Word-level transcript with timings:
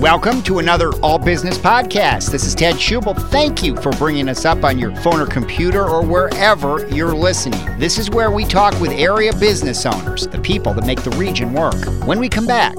Welcome 0.00 0.42
to 0.42 0.58
another 0.58 0.92
All 0.96 1.18
Business 1.18 1.56
podcast. 1.56 2.30
This 2.30 2.44
is 2.44 2.54
Ted 2.54 2.74
Schubel. 2.74 3.18
Thank 3.30 3.62
you 3.62 3.74
for 3.76 3.90
bringing 3.92 4.28
us 4.28 4.44
up 4.44 4.62
on 4.62 4.78
your 4.78 4.94
phone 4.96 5.20
or 5.20 5.26
computer 5.26 5.88
or 5.88 6.04
wherever 6.04 6.86
you're 6.88 7.14
listening. 7.14 7.78
This 7.78 7.96
is 7.96 8.10
where 8.10 8.30
we 8.30 8.44
talk 8.44 8.78
with 8.78 8.90
area 8.90 9.32
business 9.32 9.86
owners, 9.86 10.26
the 10.26 10.38
people 10.38 10.74
that 10.74 10.84
make 10.84 11.02
the 11.02 11.12
region 11.12 11.54
work. 11.54 11.82
When 12.04 12.18
we 12.18 12.28
come 12.28 12.46
back, 12.46 12.76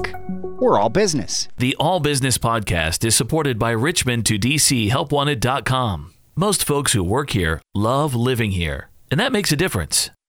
we're 0.60 0.78
all 0.78 0.90
business. 0.90 1.48
The 1.56 1.74
All 1.80 1.98
Business 1.98 2.38
podcast 2.38 3.04
is 3.04 3.16
supported 3.16 3.58
by 3.58 3.72
Richmond 3.72 4.24
to 4.26 4.38
DC 4.38 4.88
HelpWanted.com. 4.88 6.14
Most 6.36 6.64
folks 6.64 6.92
who 6.92 7.02
work 7.02 7.30
here 7.30 7.60
love 7.74 8.14
living 8.14 8.52
here, 8.52 8.90
and 9.10 9.18
that 9.18 9.32
makes 9.32 9.50
a 9.50 9.56
difference. 9.56 10.10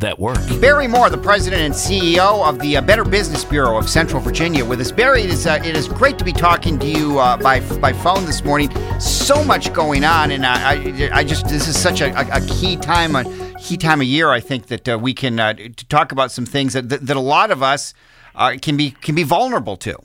that 0.00 0.18
work. 0.18 0.38
Barry 0.60 0.86
Moore, 0.86 1.08
the 1.10 1.18
president 1.18 1.62
and 1.62 1.74
CEO 1.74 2.46
of 2.46 2.58
the 2.58 2.76
uh, 2.76 2.80
Better 2.80 3.04
Business 3.04 3.44
Bureau 3.44 3.78
of 3.78 3.88
Central 3.88 4.20
Virginia, 4.20 4.64
with 4.64 4.80
us. 4.80 4.90
Barry, 4.90 5.22
it 5.22 5.30
is 5.30 5.46
uh, 5.46 5.60
it 5.64 5.76
is 5.76 5.88
great 5.88 6.18
to 6.18 6.24
be 6.24 6.32
talking 6.32 6.78
to 6.78 6.86
you 6.86 7.18
uh, 7.18 7.36
by 7.36 7.60
by 7.78 7.92
phone 7.92 8.24
this 8.24 8.44
morning. 8.44 8.70
So 9.00 9.44
much 9.44 9.72
going 9.72 10.04
on, 10.04 10.30
and 10.30 10.44
I 10.44 10.72
I, 10.72 11.10
I 11.20 11.24
just 11.24 11.48
this 11.48 11.68
is 11.68 11.78
such 11.78 12.00
a, 12.00 12.10
a, 12.18 12.42
a 12.42 12.46
key 12.46 12.76
time 12.76 13.14
a 13.14 13.24
key 13.60 13.76
time 13.76 14.00
of 14.00 14.06
year. 14.06 14.30
I 14.30 14.40
think 14.40 14.66
that 14.66 14.88
uh, 14.88 14.98
we 14.98 15.14
can 15.14 15.38
uh, 15.38 15.54
to 15.54 15.86
talk 15.86 16.12
about 16.12 16.32
some 16.32 16.46
things 16.46 16.72
that 16.72 16.88
that, 16.88 17.06
that 17.06 17.16
a 17.16 17.20
lot 17.20 17.50
of 17.50 17.62
us 17.62 17.94
uh, 18.34 18.56
can 18.60 18.76
be 18.76 18.90
can 18.90 19.14
be 19.14 19.22
vulnerable 19.22 19.76
to. 19.78 19.96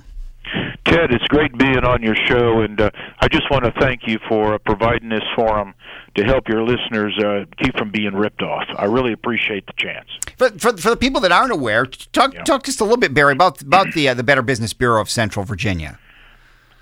Ted, 0.85 1.11
it's 1.11 1.25
great 1.29 1.57
being 1.57 1.83
on 1.83 2.03
your 2.03 2.15
show, 2.27 2.61
and 2.61 2.79
uh, 2.79 2.91
I 3.19 3.27
just 3.27 3.49
want 3.49 3.65
to 3.65 3.71
thank 3.79 4.01
you 4.07 4.19
for 4.29 4.53
uh, 4.53 4.57
providing 4.59 5.09
this 5.09 5.23
forum 5.35 5.73
to 6.15 6.23
help 6.23 6.47
your 6.47 6.63
listeners 6.63 7.17
uh, 7.19 7.45
keep 7.61 7.77
from 7.77 7.91
being 7.91 8.13
ripped 8.13 8.41
off. 8.41 8.63
I 8.77 8.85
really 8.85 9.13
appreciate 9.13 9.65
the 9.67 9.73
chance. 9.77 10.07
For, 10.37 10.49
for, 10.51 10.77
for 10.77 10.89
the 10.89 10.97
people 10.97 11.21
that 11.21 11.31
aren't 11.31 11.51
aware, 11.51 11.85
talk 11.85 12.33
yeah. 12.33 12.43
talk 12.43 12.63
just 12.63 12.81
a 12.81 12.83
little 12.83 12.97
bit, 12.97 13.13
Barry, 13.13 13.33
about 13.33 13.61
about 13.61 13.93
the 13.93 14.09
uh, 14.09 14.13
the 14.13 14.23
Better 14.23 14.41
Business 14.41 14.73
Bureau 14.73 15.01
of 15.01 15.09
Central 15.09 15.45
Virginia. 15.45 15.99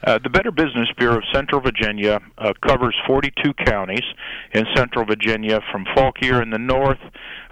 Uh, 0.06 0.20
the 0.22 0.30
Better 0.30 0.52
Business 0.52 0.90
Bureau 0.98 1.18
of 1.18 1.24
Central 1.32 1.62
Virginia 1.62 2.20
uh, 2.38 2.52
covers 2.68 2.94
42 3.08 3.54
counties 3.66 4.04
in 4.52 4.66
Central 4.76 5.06
Virginia, 5.06 5.62
from 5.72 5.86
Fauquier 5.96 6.42
in 6.42 6.50
the 6.50 6.58
north 6.58 7.00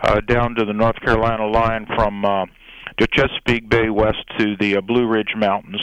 uh, 0.03 0.19
down 0.19 0.55
to 0.55 0.65
the 0.65 0.73
North 0.73 0.99
Carolina 0.99 1.47
line, 1.47 1.85
from 1.95 2.25
uh, 2.25 2.45
to 2.99 3.07
Chesapeake 3.07 3.69
Bay 3.69 3.89
west 3.89 4.23
to 4.37 4.55
the 4.57 4.77
uh, 4.77 4.81
Blue 4.81 5.07
Ridge 5.07 5.33
Mountains. 5.35 5.81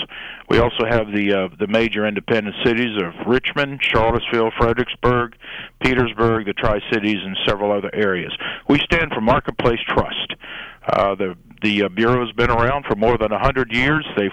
We 0.49 0.59
also 0.59 0.85
have 0.89 1.07
the 1.13 1.33
uh, 1.33 1.57
the 1.59 1.67
major 1.67 2.07
independent 2.07 2.57
cities 2.65 2.97
of 3.03 3.27
Richmond, 3.27 3.81
Charlottesville, 3.83 4.51
Fredericksburg, 4.59 5.35
Petersburg, 5.83 6.47
the 6.47 6.55
Tri 6.55 6.81
Cities, 6.93 7.19
and 7.23 7.37
several 7.47 7.73
other 7.73 7.91
areas. 7.95 8.33
We 8.69 8.79
stand 8.81 9.13
for 9.13 9.21
Marketplace 9.21 9.81
Trust. 9.89 10.35
Uh, 10.89 11.15
the 11.15 11.37
the 11.63 11.83
uh, 11.83 11.89
bureau 11.89 12.25
has 12.25 12.33
been 12.35 12.51
around 12.51 12.85
for 12.87 12.95
more 12.95 13.19
than 13.19 13.33
a 13.33 13.39
hundred 13.39 13.73
years. 13.73 14.07
They've 14.17 14.31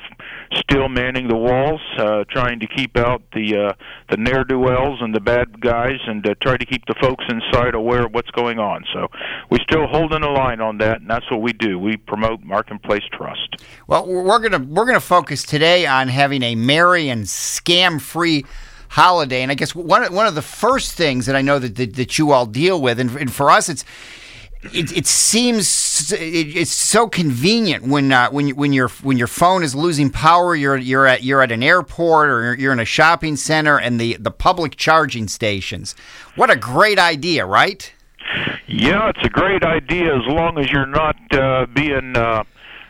still 0.53 0.89
manning 0.89 1.28
the 1.28 1.36
walls, 1.36 1.81
uh, 1.98 2.23
trying 2.30 2.59
to 2.59 2.67
keep 2.67 2.98
out 2.98 3.23
the 3.34 3.58
uh, 3.58 3.73
the 4.09 4.17
ne'er 4.17 4.44
do 4.44 4.59
wells 4.59 5.00
and 5.02 5.14
the 5.14 5.20
bad 5.20 5.59
guys, 5.59 6.00
and 6.08 6.26
uh, 6.26 6.36
try 6.42 6.58
to 6.58 6.66
keep 6.66 6.86
the 6.86 6.95
folks 7.02 7.26
inside 7.30 7.73
aware 7.73 8.06
of 8.06 8.14
what's 8.14 8.31
going 8.31 8.59
on. 8.59 8.86
So 8.94 9.08
we're 9.50 9.64
still 9.64 9.88
holding 9.88 10.23
a 10.23 10.31
line 10.31 10.61
on 10.61 10.78
that, 10.80 11.02
and 11.02 11.09
that's 11.09 11.30
what 11.31 11.42
we 11.42 11.53
do. 11.53 11.80
We 11.80 11.98
promote 11.98 12.44
marketplace 12.44 13.03
trust. 13.11 13.56
Well, 13.88 14.08
we're 14.08 14.39
gonna 14.39 14.64
we're 14.64 14.86
gonna 14.86 14.99
focus 14.99 15.43
today 15.43 15.86
on 15.86 16.08
having 16.08 16.43
a 16.43 16.55
merry 16.55 17.10
and 17.10 17.26
scam 17.26 17.99
free 17.99 18.45
holiday, 18.89 19.42
and 19.42 19.52
I 19.52 19.55
guess 19.55 19.73
one 19.73 20.14
one 20.14 20.27
of 20.27 20.36
the 20.36 20.42
first 20.42 20.93
things 20.93 21.26
that 21.26 21.36
I 21.36 21.42
know 21.42 21.60
that 21.60 21.76
that, 21.76 21.95
that 21.95 22.17
you 22.20 22.32
all 22.32 22.45
deal 22.45 22.80
with, 22.82 22.99
and, 22.99 23.10
and 23.16 23.33
for 23.33 23.49
us, 23.49 23.67
it's 23.67 23.83
it, 24.73 24.95
it 24.95 25.08
seems 25.08 26.11
it, 26.11 26.55
it's 26.55 26.71
so 26.71 27.08
convenient 27.08 27.83
when 27.83 28.11
uh, 28.11 28.30
when 28.30 28.49
when 28.49 28.73
your 28.73 28.89
when 29.03 29.17
your 29.17 29.27
phone 29.27 29.64
is 29.64 29.76
losing 29.76 30.09
power, 30.09 30.55
you're 30.55 30.77
you're 30.77 31.08
at 31.08 31.23
you're 31.23 31.42
at 31.42 31.52
an 31.52 31.64
airport 31.64 32.30
or 32.30 32.55
you're, 32.55 32.73
in 32.73 32.80
a 32.80 32.86
shopping 32.86 33.36
center, 33.36 33.80
and 33.80 33.99
the 33.99 34.17
the 34.20 34.31
public 34.31 34.75
charging 34.75 35.27
stations. 35.27 35.95
What 36.36 36.49
a 36.49 36.55
great 36.55 36.99
idea, 36.99 37.45
right? 37.45 37.92
Yeah, 38.67 39.09
it's 39.09 39.23
a 39.23 39.30
great 39.30 39.64
idea 39.64 40.15
as 40.15 40.25
long 40.27 40.58
as 40.58 40.71
you're 40.71 40.86
not 40.86 41.15
uh, 41.33 41.65
being. 41.67 42.15
Uh, 42.15 42.43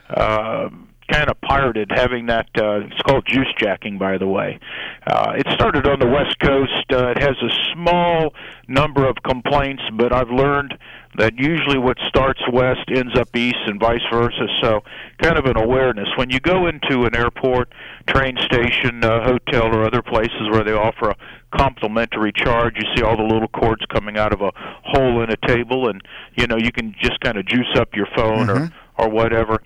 uh, 0.10 0.70
kind 1.12 1.30
of 1.30 1.40
pirated 1.42 1.92
having 1.94 2.26
that 2.26 2.48
uh 2.58 2.80
it's 2.80 3.02
called 3.04 3.24
juice 3.28 3.54
jacking 3.60 3.98
by 3.98 4.18
the 4.18 4.26
way 4.26 4.60
uh 5.06 5.34
it 5.38 5.46
started 5.54 5.86
on 5.88 6.00
the 6.00 6.08
west 6.08 6.36
coast 6.40 6.86
uh, 6.92 7.10
it 7.10 7.20
has 7.20 7.36
a 7.44 7.74
small 7.74 8.34
number 8.68 9.08
of 9.08 9.16
complaints 9.24 9.84
but 9.98 10.14
i've 10.14 10.30
learned 10.30 10.78
that 11.18 11.38
usually 11.38 11.78
what 11.78 11.98
starts 12.08 12.42
west 12.52 12.90
ends 12.90 13.18
up 13.18 13.36
east 13.36 13.58
and 13.68 13.80
vice 13.80 14.02
versa. 14.12 14.48
So, 14.62 14.82
kind 15.22 15.38
of 15.38 15.46
an 15.46 15.58
awareness. 15.58 16.08
When 16.16 16.30
you 16.30 16.40
go 16.40 16.68
into 16.68 17.06
an 17.06 17.16
airport, 17.16 17.74
train 18.08 18.38
station, 18.44 19.04
uh, 19.04 19.24
hotel, 19.24 19.74
or 19.76 19.86
other 19.86 20.02
places 20.02 20.50
where 20.52 20.64
they 20.64 20.74
offer 20.74 21.10
a 21.10 21.16
complimentary 21.56 22.32
charge, 22.34 22.76
you 22.78 22.88
see 22.96 23.04
all 23.04 23.18
the 23.18 23.24
little 23.24 23.48
cords 23.48 23.84
coming 23.94 24.18
out 24.18 24.34
of 24.34 24.42
a 24.42 24.52
hole 24.56 25.24
in 25.24 25.30
a 25.32 25.48
table, 25.48 25.90
and 25.90 26.02
you 26.36 26.48
know 26.48 26.58
you 26.58 26.72
can 26.72 26.94
just 27.02 27.20
kind 27.22 27.38
of 27.38 27.46
juice 27.46 27.74
up 27.76 27.96
your 27.96 28.08
phone 28.16 28.48
mm-hmm. 28.48 28.64
or 28.98 29.06
or 29.06 29.10
whatever. 29.10 29.62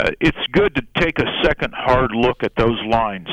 Uh, 0.00 0.10
it's 0.20 0.46
good 0.52 0.74
to 0.74 0.82
take 0.98 1.18
a 1.18 1.26
second 1.44 1.74
hard 1.74 2.12
look 2.12 2.42
at 2.42 2.56
those 2.56 2.80
lines 2.88 3.28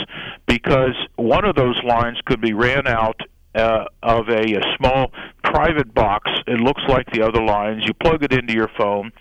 because 0.46 0.96
one 1.16 1.46
of 1.46 1.56
those 1.56 1.81
lines 1.84 2.18
could 2.25 2.41
be 2.41 2.51
ran 2.51 2.86
out 2.86 3.22
uh, 3.56 3.86
of 4.04 4.30
a, 4.30 4.56
a 4.56 4.62
small 4.78 5.12
private 5.44 5.94
box. 5.94 6.30
It 6.48 6.60
looks 6.60 6.82
like 6.88 7.08
the 7.12 7.22
other 7.22 7.44
lines. 7.44 7.84
You 7.86 7.94
plug 7.94 8.24
it 8.24 8.34
into 8.34 8.54
your 8.54 8.70
phone, 8.78 9.12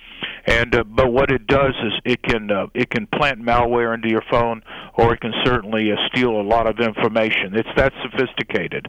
and 0.47 0.75
uh, 0.75 0.85
but 0.85 1.13
what 1.13 1.31
it 1.31 1.47
does 1.47 1.75
is 1.83 1.93
it 2.05 2.23
can 2.23 2.51
uh, 2.51 2.67
it 2.75 2.91
can 2.91 3.07
plant 3.07 3.41
malware 3.41 3.95
into 3.95 4.09
your 4.09 4.23
phone, 4.31 4.63
or 4.95 5.15
it 5.15 5.21
can 5.21 5.33
certainly 5.45 5.91
uh, 5.93 5.97
steal 6.09 6.41
a 6.41 6.43
lot 6.43 6.67
of 6.67 6.79
information. 6.81 7.55
It's 7.55 7.69
that 7.77 7.93
sophisticated. 8.03 8.87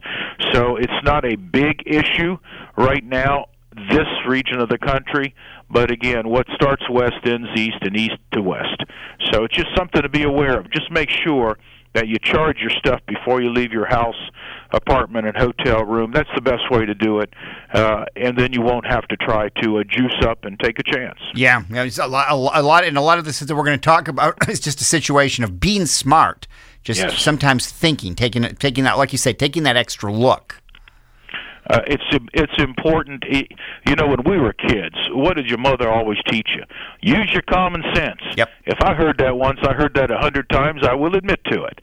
So 0.52 0.76
it's 0.76 0.92
not 1.04 1.24
a 1.24 1.36
big 1.36 1.82
issue 1.86 2.38
right 2.76 3.04
now. 3.04 3.46
This 3.88 4.08
region 4.28 4.60
of 4.60 4.68
the 4.68 4.78
country, 4.78 5.34
but 5.70 5.92
again, 5.92 6.28
what 6.28 6.46
starts 6.54 6.82
west 6.90 7.24
ends 7.24 7.48
east, 7.54 7.78
and 7.82 7.96
east 7.96 8.16
to 8.32 8.42
west. 8.42 8.82
So 9.30 9.44
it's 9.44 9.54
just 9.54 9.68
something 9.76 10.02
to 10.02 10.08
be 10.08 10.24
aware 10.24 10.58
of. 10.58 10.70
Just 10.72 10.90
make 10.90 11.08
sure 11.08 11.56
that 11.94 12.08
you 12.08 12.16
charge 12.18 12.58
your 12.60 12.70
stuff 12.70 13.00
before 13.06 13.40
you 13.40 13.50
leave 13.50 13.72
your 13.72 13.86
house, 13.86 14.20
apartment, 14.72 15.26
and 15.26 15.36
hotel 15.36 15.84
room. 15.84 16.12
That's 16.12 16.28
the 16.34 16.40
best 16.40 16.70
way 16.70 16.86
to 16.86 16.94
do 16.94 17.20
it, 17.20 17.32
uh, 17.72 18.04
and 18.16 18.38
then 18.38 18.52
you 18.52 18.62
won't 18.62 18.86
have 18.86 19.06
to 19.08 19.16
try 19.16 19.48
to 19.62 19.78
uh, 19.78 19.84
juice 19.84 20.16
up 20.22 20.44
and 20.44 20.58
take 20.60 20.78
a 20.78 20.82
chance. 20.82 21.18
Yeah, 21.34 21.62
a 21.70 22.08
lot, 22.08 22.26
a 22.30 22.62
lot, 22.62 22.84
and 22.84 22.96
a 22.96 23.00
lot 23.00 23.18
of 23.18 23.24
this 23.24 23.40
that 23.40 23.54
we're 23.54 23.64
going 23.64 23.78
to 23.78 23.84
talk 23.84 24.08
about 24.08 24.36
is 24.48 24.60
just 24.60 24.80
a 24.80 24.84
situation 24.84 25.44
of 25.44 25.60
being 25.60 25.86
smart. 25.86 26.46
Just 26.82 27.00
yes. 27.00 27.22
sometimes 27.22 27.70
thinking, 27.70 28.14
taking 28.14 28.42
taking 28.56 28.84
that, 28.84 28.96
like 28.96 29.12
you 29.12 29.18
say, 29.18 29.32
taking 29.32 29.64
that 29.64 29.76
extra 29.76 30.12
look. 30.12 30.60
Uh, 31.70 31.80
it's 31.86 32.02
it's 32.32 32.52
important. 32.58 33.24
You 33.28 33.94
know, 33.94 34.08
when 34.08 34.22
we 34.24 34.38
were 34.38 34.52
kids, 34.52 34.96
what 35.10 35.36
did 35.36 35.46
your 35.46 35.58
mother 35.58 35.88
always 35.88 36.18
teach 36.28 36.48
you? 36.56 36.64
Use 37.00 37.30
your 37.32 37.42
common 37.42 37.84
sense. 37.94 38.20
Yep. 38.36 38.48
If 38.66 38.78
I 38.82 38.94
heard 38.94 39.18
that 39.18 39.36
once, 39.36 39.60
I 39.62 39.74
heard 39.74 39.94
that 39.94 40.10
a 40.10 40.18
hundred 40.18 40.48
times. 40.48 40.82
I 40.82 40.94
will 40.94 41.14
admit 41.14 41.40
to 41.44 41.64
it. 41.64 41.80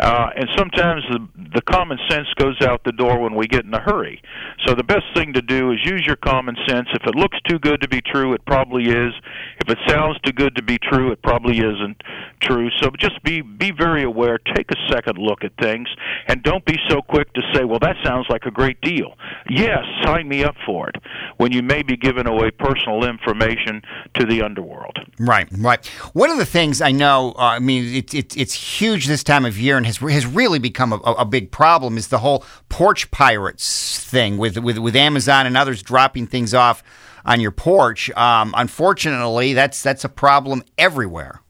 Uh, 0.00 0.30
and 0.36 0.48
sometimes 0.56 1.02
the 1.10 1.28
the 1.54 1.62
common 1.62 1.98
sense 2.08 2.28
goes 2.36 2.56
out 2.62 2.82
the 2.84 2.92
door 2.92 3.20
when 3.20 3.34
we 3.34 3.46
get 3.46 3.64
in 3.64 3.74
a 3.74 3.80
hurry. 3.80 4.22
So 4.66 4.74
the 4.74 4.84
best 4.84 5.04
thing 5.14 5.32
to 5.32 5.42
do 5.42 5.72
is 5.72 5.78
use 5.84 6.04
your 6.06 6.16
common 6.16 6.56
sense. 6.68 6.88
If 6.94 7.06
it 7.06 7.14
looks 7.14 7.38
too 7.48 7.58
good 7.58 7.80
to 7.80 7.88
be 7.88 8.00
true, 8.00 8.32
it 8.32 8.44
probably 8.46 8.84
is. 8.84 9.12
If 9.60 9.68
it 9.68 9.78
sounds 9.88 10.18
too 10.20 10.32
good 10.32 10.54
to 10.56 10.62
be 10.62 10.78
true, 10.78 11.12
it 11.12 11.22
probably 11.22 11.58
isn't 11.58 12.02
true. 12.40 12.70
So 12.80 12.90
just 12.98 13.22
be 13.24 13.42
be 13.42 13.72
very 13.72 14.04
aware. 14.04 14.38
Take 14.54 14.70
a 14.70 14.92
second 14.92 15.18
look 15.18 15.44
at 15.44 15.52
things, 15.60 15.88
and 16.28 16.42
don't 16.42 16.64
be 16.64 16.78
so 16.88 17.02
quick 17.02 17.32
to 17.34 17.42
say, 17.52 17.64
"Well, 17.64 17.80
that 17.80 17.96
sounds 18.04 18.26
like 18.30 18.46
a 18.46 18.50
great 18.50 18.80
deal." 18.80 19.16
Yes, 19.48 19.84
sign 20.04 20.28
me 20.28 20.44
up 20.44 20.54
for 20.64 20.88
it. 20.88 20.96
When 21.36 21.52
you 21.52 21.62
may 21.62 21.82
be 21.82 21.96
giving 21.96 22.26
away 22.26 22.50
personal 22.50 23.04
information 23.04 23.82
to 24.14 24.24
the 24.24 24.42
underworld. 24.42 24.98
Right, 25.18 25.48
right. 25.58 25.86
One 26.12 26.30
of 26.30 26.38
the 26.38 26.46
things 26.46 26.80
I 26.80 26.92
know, 26.92 27.34
uh, 27.36 27.42
I 27.42 27.58
mean, 27.58 27.94
it, 27.94 28.14
it, 28.14 28.36
it's 28.36 28.54
huge 28.54 29.06
this 29.06 29.22
time 29.22 29.44
of 29.44 29.58
year 29.58 29.76
and 29.76 29.86
has 29.90 29.98
has 29.98 30.26
really 30.26 30.58
become 30.58 30.92
a, 30.92 30.96
a 30.96 31.24
big 31.24 31.50
problem 31.50 31.96
is 31.96 32.08
the 32.08 32.18
whole 32.18 32.44
porch 32.68 33.10
pirates 33.10 33.66
thing 34.04 34.38
with 34.38 34.56
with 34.58 34.78
with 34.78 34.96
Amazon 34.96 35.46
and 35.46 35.56
others 35.56 35.82
dropping 35.82 36.26
things 36.28 36.54
off 36.54 36.82
on 37.24 37.40
your 37.40 37.52
porch. 37.52 38.10
Um, 38.16 38.54
unfortunately, 38.56 39.54
that's 39.54 39.82
that's 39.82 40.04
a 40.04 40.08
problem 40.08 40.62
everywhere. 40.76 41.42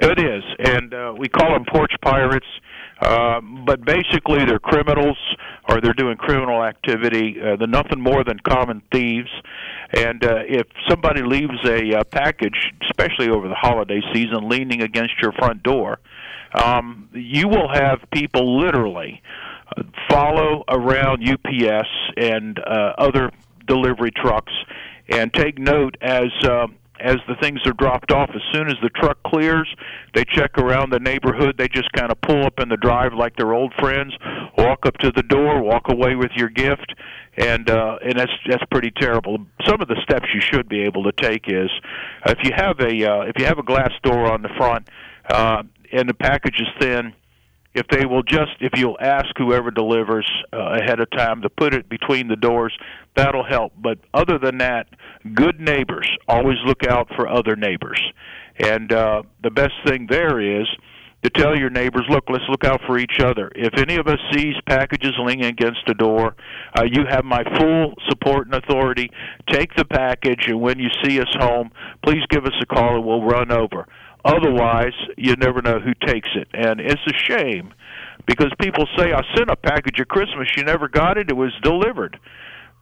It 0.00 0.18
is, 0.18 0.44
and 0.74 0.94
uh, 0.94 1.14
we 1.18 1.28
call 1.28 1.50
them 1.54 1.64
porch 1.64 1.94
pirates 2.02 2.46
Uh, 3.00 3.40
but 3.64 3.84
basically, 3.84 4.44
they're 4.44 4.58
criminals 4.58 5.18
or 5.68 5.80
they're 5.80 5.92
doing 6.04 6.16
criminal 6.16 6.64
activity. 6.64 7.36
Uh, 7.40 7.54
they're 7.56 7.68
nothing 7.68 8.00
more 8.00 8.24
than 8.24 8.38
common 8.40 8.82
thieves. 8.92 9.30
And 9.92 10.24
uh, 10.24 10.42
if 10.48 10.66
somebody 10.88 11.22
leaves 11.22 11.58
a 11.64 11.98
uh, 11.98 12.04
package, 12.04 12.72
especially 12.82 13.28
over 13.30 13.48
the 13.48 13.54
holiday 13.54 14.00
season, 14.12 14.48
leaning 14.48 14.82
against 14.82 15.14
your 15.22 15.32
front 15.32 15.62
door, 15.62 16.00
um, 16.54 17.08
you 17.12 17.48
will 17.48 17.68
have 17.72 17.98
people 18.12 18.58
literally 18.60 19.22
follow 20.08 20.64
around 20.68 21.22
UPS 21.28 21.88
and 22.16 22.58
uh, 22.58 22.94
other 22.98 23.30
delivery 23.66 24.10
trucks 24.10 24.52
and 25.10 25.32
take 25.32 25.58
note 25.58 25.96
as 26.00 26.28
uh, 26.44 26.66
as 27.00 27.16
the 27.28 27.36
things 27.40 27.60
are 27.64 27.72
dropped 27.72 28.10
off. 28.10 28.30
As 28.34 28.42
soon 28.52 28.68
as 28.68 28.74
the 28.82 28.88
truck 28.88 29.22
clears, 29.22 29.72
they 30.14 30.24
check 30.24 30.58
around 30.58 30.90
the 30.90 30.98
neighborhood. 30.98 31.56
They 31.56 31.68
just 31.68 31.92
kind 31.92 32.10
of 32.10 32.20
pull 32.20 32.44
up 32.44 32.58
in 32.58 32.68
the 32.68 32.76
drive 32.76 33.12
like 33.14 33.36
they're 33.36 33.52
old 33.52 33.72
friends, 33.78 34.12
walk 34.56 34.84
up 34.84 34.98
to 34.98 35.12
the 35.12 35.22
door, 35.22 35.62
walk 35.62 35.84
away 35.88 36.16
with 36.16 36.32
your 36.34 36.48
gift, 36.48 36.94
and 37.36 37.70
uh, 37.70 37.98
and 38.02 38.18
that's 38.18 38.32
that's 38.48 38.64
pretty 38.70 38.90
terrible. 38.90 39.38
Some 39.66 39.80
of 39.80 39.88
the 39.88 39.96
steps 40.02 40.26
you 40.34 40.40
should 40.40 40.68
be 40.68 40.82
able 40.82 41.04
to 41.04 41.12
take 41.12 41.44
is 41.46 41.70
if 42.26 42.38
you 42.42 42.50
have 42.56 42.80
a 42.80 43.04
uh, 43.04 43.20
if 43.22 43.38
you 43.38 43.44
have 43.44 43.58
a 43.58 43.62
glass 43.64 43.92
door 44.02 44.30
on 44.30 44.42
the 44.42 44.50
front 44.56 44.88
uh, 45.30 45.62
and 45.92 46.08
the 46.08 46.14
package 46.14 46.60
is 46.60 46.68
thin 46.80 47.12
if 47.74 47.86
they 47.88 48.06
will 48.06 48.22
just 48.22 48.52
if 48.60 48.72
you'll 48.76 48.98
ask 49.00 49.26
whoever 49.36 49.70
delivers 49.70 50.28
uh, 50.52 50.78
ahead 50.80 51.00
of 51.00 51.10
time 51.10 51.42
to 51.42 51.48
put 51.48 51.74
it 51.74 51.88
between 51.88 52.28
the 52.28 52.36
doors 52.36 52.76
that'll 53.14 53.44
help. 53.44 53.72
But 53.76 53.98
other 54.14 54.38
than 54.38 54.58
that 54.58 54.88
good 55.34 55.60
neighbors 55.60 56.08
always 56.26 56.56
look 56.64 56.86
out 56.86 57.08
for 57.14 57.28
other 57.28 57.56
neighbors. 57.56 58.02
And 58.58 58.92
uh 58.92 59.22
the 59.42 59.50
best 59.50 59.74
thing 59.86 60.06
there 60.10 60.40
is 60.40 60.66
to 61.22 61.30
tell 61.30 61.58
your 61.58 61.70
neighbors 61.70 62.04
look 62.08 62.24
let's 62.28 62.44
look 62.48 62.64
out 62.64 62.80
for 62.86 62.98
each 62.98 63.20
other. 63.20 63.50
If 63.54 63.78
any 63.78 63.96
of 63.96 64.06
us 64.06 64.18
sees 64.32 64.54
packages 64.66 65.12
leaning 65.18 65.44
against 65.44 65.88
a 65.88 65.94
door 65.94 66.36
uh, 66.76 66.84
you 66.84 67.04
have 67.08 67.24
my 67.24 67.44
full 67.58 67.94
support 68.08 68.46
and 68.46 68.54
authority. 68.54 69.10
Take 69.50 69.74
the 69.76 69.84
package 69.84 70.46
and 70.48 70.60
when 70.60 70.78
you 70.78 70.88
see 71.04 71.20
us 71.20 71.32
home 71.38 71.70
please 72.02 72.22
give 72.30 72.44
us 72.44 72.54
a 72.62 72.66
call 72.66 72.96
and 72.96 73.04
we'll 73.04 73.22
run 73.22 73.52
over 73.52 73.86
Otherwise, 74.24 74.94
you 75.16 75.36
never 75.36 75.62
know 75.62 75.78
who 75.78 75.94
takes 76.06 76.28
it. 76.34 76.48
And 76.52 76.80
it's 76.80 77.02
a 77.06 77.16
shame 77.16 77.72
because 78.26 78.52
people 78.60 78.86
say, 78.96 79.12
I 79.12 79.22
sent 79.36 79.50
a 79.50 79.56
package 79.56 80.00
at 80.00 80.08
Christmas, 80.08 80.48
you 80.56 80.64
never 80.64 80.88
got 80.88 81.16
it, 81.16 81.30
it 81.30 81.36
was 81.36 81.52
delivered. 81.62 82.18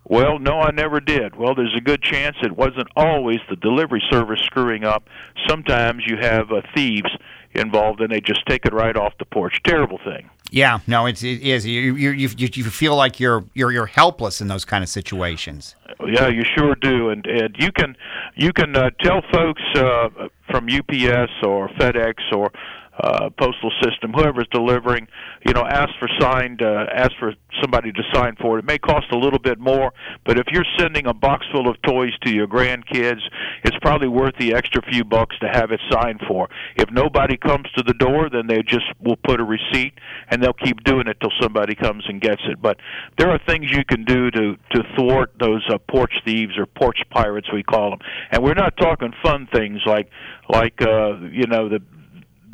Well, 0.09 0.39
no, 0.39 0.61
I 0.61 0.71
never 0.71 1.01
did. 1.01 1.35
Well, 1.35 1.55
there's 1.55 1.75
a 1.77 1.81
good 1.81 2.01
chance 2.01 2.37
it 2.43 2.57
wasn't 2.57 2.89
always 2.95 3.39
the 3.51 3.57
delivery 3.57 4.03
service 4.11 4.41
screwing 4.45 4.85
up. 4.85 5.09
Sometimes 5.49 6.05
you 6.07 6.17
have 6.21 6.53
uh, 6.53 6.63
thieves 6.75 7.11
involved 7.59 8.01
and 8.01 8.11
they 8.11 8.21
just 8.21 8.45
take 8.47 8.67
it 8.67 8.73
right 8.73 8.97
off 8.97 9.13
the 9.19 9.25
porch. 9.25 9.61
Terrible 9.65 9.99
thing. 10.05 10.31
Yeah, 10.51 10.79
no, 10.87 11.07
it's, 11.07 11.23
it 11.23 11.43
is. 11.43 11.67
You, 11.67 11.97
you, 11.97 12.11
you, 12.11 12.29
you 12.37 12.65
feel 12.65 12.95
like 12.95 13.19
you're, 13.19 13.45
you're, 13.55 13.73
you're 13.73 13.87
helpless 13.87 14.41
in 14.41 14.49
those 14.49 14.65
kind 14.65 14.85
of 14.85 14.89
situations. 14.89 15.75
Yeah, 16.07 16.29
you 16.29 16.45
sure 16.57 16.77
do. 16.77 17.11
And, 17.11 17.27
and 17.27 17.55
you 17.59 17.73
can, 17.73 17.97
you 18.37 18.53
can 18.53 18.77
uh, 18.77 18.91
tell 19.01 19.23
folks 19.33 19.63
uh, 19.75 20.09
from 20.49 20.69
UPS 20.69 21.33
or 21.43 21.69
FedEx 21.71 22.15
or 22.33 22.53
uh, 22.99 23.31
postal 23.39 23.71
system, 23.83 24.13
whoever's 24.13 24.49
delivering, 24.51 25.07
you 25.45 25.53
know, 25.53 25.65
ask 25.67 25.91
for 25.99 26.09
signed, 26.19 26.63
uh, 26.63 26.87
ask 26.95 27.13
for 27.19 27.35
somebody 27.61 27.93
to 27.93 28.03
sign 28.13 28.37
for 28.41 28.57
it. 28.57 28.61
It 28.61 28.65
may 28.65 28.79
cost 28.79 29.07
a 29.13 29.19
little 29.19 29.39
bit 29.39 29.59
more, 29.59 29.93
but 30.25 30.39
if 30.39 30.47
you're 30.51 30.65
sending 30.79 31.07
a 31.07 31.15
box 31.15 31.47
full 31.53 31.69
of 31.69 31.77
toys 31.83 32.13
to 32.25 32.31
your 32.31 32.47
grandkids, 32.47 33.21
it's 33.65 33.77
probably 33.83 34.09
worth 34.09 34.35
the 34.39 34.55
extra 34.55 34.83
few 34.91 35.05
bucks 35.05 35.39
to 35.41 35.49
have 35.49 35.71
it 35.73 35.81
signed 35.91 36.21
for. 36.27 36.49
If 36.77 36.91
nobody 36.91 37.37
comes 37.37 37.67
to 37.77 37.83
the 37.83 37.95
door, 37.95 38.29
then 38.31 38.47
they 38.47 38.63
just 38.63 38.87
will 39.01 39.17
put 39.17 39.41
a 39.41 39.45
receipt 39.45 39.95
and 40.29 40.43
they'll 40.43 40.53
keep 40.53 40.83
doing 40.85 41.07
it 41.07 41.19
till 41.21 41.33
somebody 41.41 41.75
comes 41.75 42.05
and 42.09 42.21
gets 42.21 42.43
it. 42.49 42.61
But 42.61 42.79
there 43.19 43.31
are 43.31 43.41
things 43.47 43.71
you 43.71 43.85
can 43.85 44.05
do 44.05 44.31
to 44.31 44.57
to 44.73 44.83
thwart 44.97 45.33
those 45.39 45.65
uh, 45.69 45.79
porch 45.91 46.13
thieves 46.25 46.57
or 46.59 46.67
porch 46.67 46.99
pirates 47.11 47.53
we 47.53 47.63
call 47.63 47.91
them. 47.91 48.01
And 48.31 48.43
we're 48.43 48.55
not 48.55 48.77
talking 48.77 49.13
fun 49.23 49.49
things 49.53 49.81
like 49.87 50.11
like 50.49 50.81
uh, 50.83 51.19
you 51.31 51.47
know 51.47 51.69
the 51.69 51.81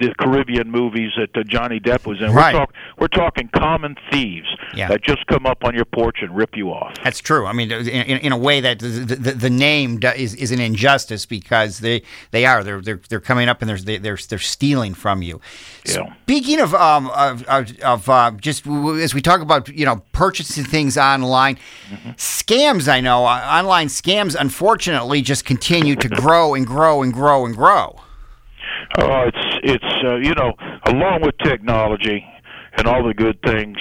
the 0.09 0.15
Caribbean 0.15 0.71
movies 0.71 1.13
that 1.17 1.37
uh, 1.37 1.43
Johnny 1.45 1.81
Depp 1.81 2.07
was 2.07 2.21
in. 2.21 2.33
Right. 2.33 2.53
We're, 2.55 2.61
talk, 2.61 2.75
we're 2.99 3.09
talking 3.09 3.49
common 3.49 3.97
thieves 4.11 4.49
Yeah. 4.75 4.89
that 4.89 5.03
just 5.03 5.27
come 5.27 5.47
up 5.47 5.65
on 5.65 5.75
your 5.75 5.85
porch 5.85 6.19
and 6.23 6.35
rip 6.35 6.57
you 6.57 6.71
off. 6.71 6.95
That's 7.05 7.21
true. 7.21 7.47
I 7.47 7.53
mean, 7.53 7.71
in, 7.71 7.87
in, 7.87 8.33
a 8.33 8.37
way, 8.37 8.61
that 8.61 8.79
the, 8.81 8.87
the, 8.87 9.33
the 9.33 9.51
name 9.51 10.01
is, 10.17 10.35
is 10.35 10.51
an 10.51 10.61
injustice 10.61 11.27
because 11.27 11.81
they, 11.81 12.03
they 12.31 12.45
are 12.47 12.65
they're, 12.65 12.81
they're 12.81 13.01
they're 13.09 13.21
coming 13.21 13.49
up 13.49 13.63
and 13.63 13.69
they're 13.69 13.99
they're 13.99 14.17
they're 14.17 14.39
stealing 14.39 14.95
from 14.95 15.23
you. 15.23 15.41
Yeah. 15.85 16.15
Speaking 16.23 16.61
of 16.61 16.75
um 16.75 17.09
of 17.11 17.47
of, 17.49 18.09
uh, 18.09 18.33
just 18.33 18.67
as 18.67 19.15
we 19.15 19.23
talk 19.23 19.41
about 19.41 19.69
you 19.69 19.85
know 19.85 20.03
purchasing 20.13 20.65
things 20.65 20.97
online, 20.97 21.59
scams. 22.17 22.89
I 22.89 23.01
know 23.01 23.27
uh, 23.27 23.49
online 23.51 23.89
scams 23.89 24.37
unfortunately 24.39 25.23
just 25.23 25.45
continue 25.45 25.97
to 25.97 26.09
grow 26.09 26.55
and 26.55 26.67
grow 26.67 27.03
and 27.03 27.13
grow 27.13 27.45
and 27.45 27.57
grow. 27.57 28.01
Oh, 28.99 29.23
it's 29.27 29.52
it's 29.63 30.05
uh, 30.05 30.17
you 30.17 30.35
know, 30.35 30.55
along 30.87 31.23
with 31.23 31.37
technology 31.39 32.25
and 32.77 32.87
all 32.87 33.07
the 33.07 33.15
good 33.15 33.41
things 33.43 33.77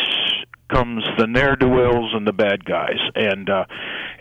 comes 0.71 1.03
the 1.17 1.27
ne'er 1.27 1.55
do 1.55 1.67
wells 1.67 2.11
and 2.13 2.25
the 2.25 2.33
bad 2.33 2.65
guys, 2.65 2.99
and 3.15 3.49
uh, 3.49 3.65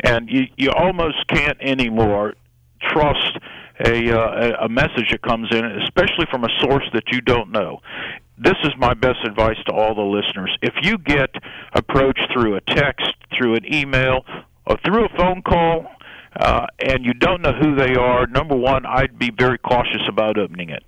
and 0.02 0.28
you 0.28 0.46
you 0.56 0.70
almost 0.70 1.26
can't 1.28 1.58
anymore 1.60 2.34
trust 2.82 3.38
a 3.84 4.10
uh, 4.10 4.52
a 4.60 4.64
a 4.64 4.68
message 4.68 5.10
that 5.10 5.22
comes 5.22 5.48
in, 5.52 5.64
especially 5.82 6.26
from 6.30 6.44
a 6.44 6.48
source 6.60 6.84
that 6.92 7.04
you 7.12 7.20
don't 7.20 7.50
know. 7.50 7.80
This 8.38 8.56
is 8.64 8.72
my 8.78 8.94
best 8.94 9.18
advice 9.24 9.58
to 9.66 9.72
all 9.72 9.94
the 9.94 10.00
listeners. 10.00 10.56
If 10.62 10.74
you 10.82 10.96
get 10.98 11.30
approached 11.74 12.26
through 12.32 12.56
a 12.56 12.60
text, 12.62 13.12
through 13.36 13.54
an 13.56 13.72
email, 13.72 14.24
or 14.66 14.78
through 14.84 15.04
a 15.04 15.08
phone 15.16 15.42
call, 15.42 15.86
uh, 16.36 16.66
and 16.78 17.04
you 17.04 17.12
don't 17.14 17.42
know 17.42 17.52
who 17.52 17.74
they 17.74 17.94
are, 17.94 18.26
number 18.28 18.56
one, 18.56 18.86
I'd 18.86 19.18
be 19.18 19.30
very 19.36 19.58
cautious 19.58 20.02
about 20.08 20.38
opening 20.38 20.70
it. 20.70 20.84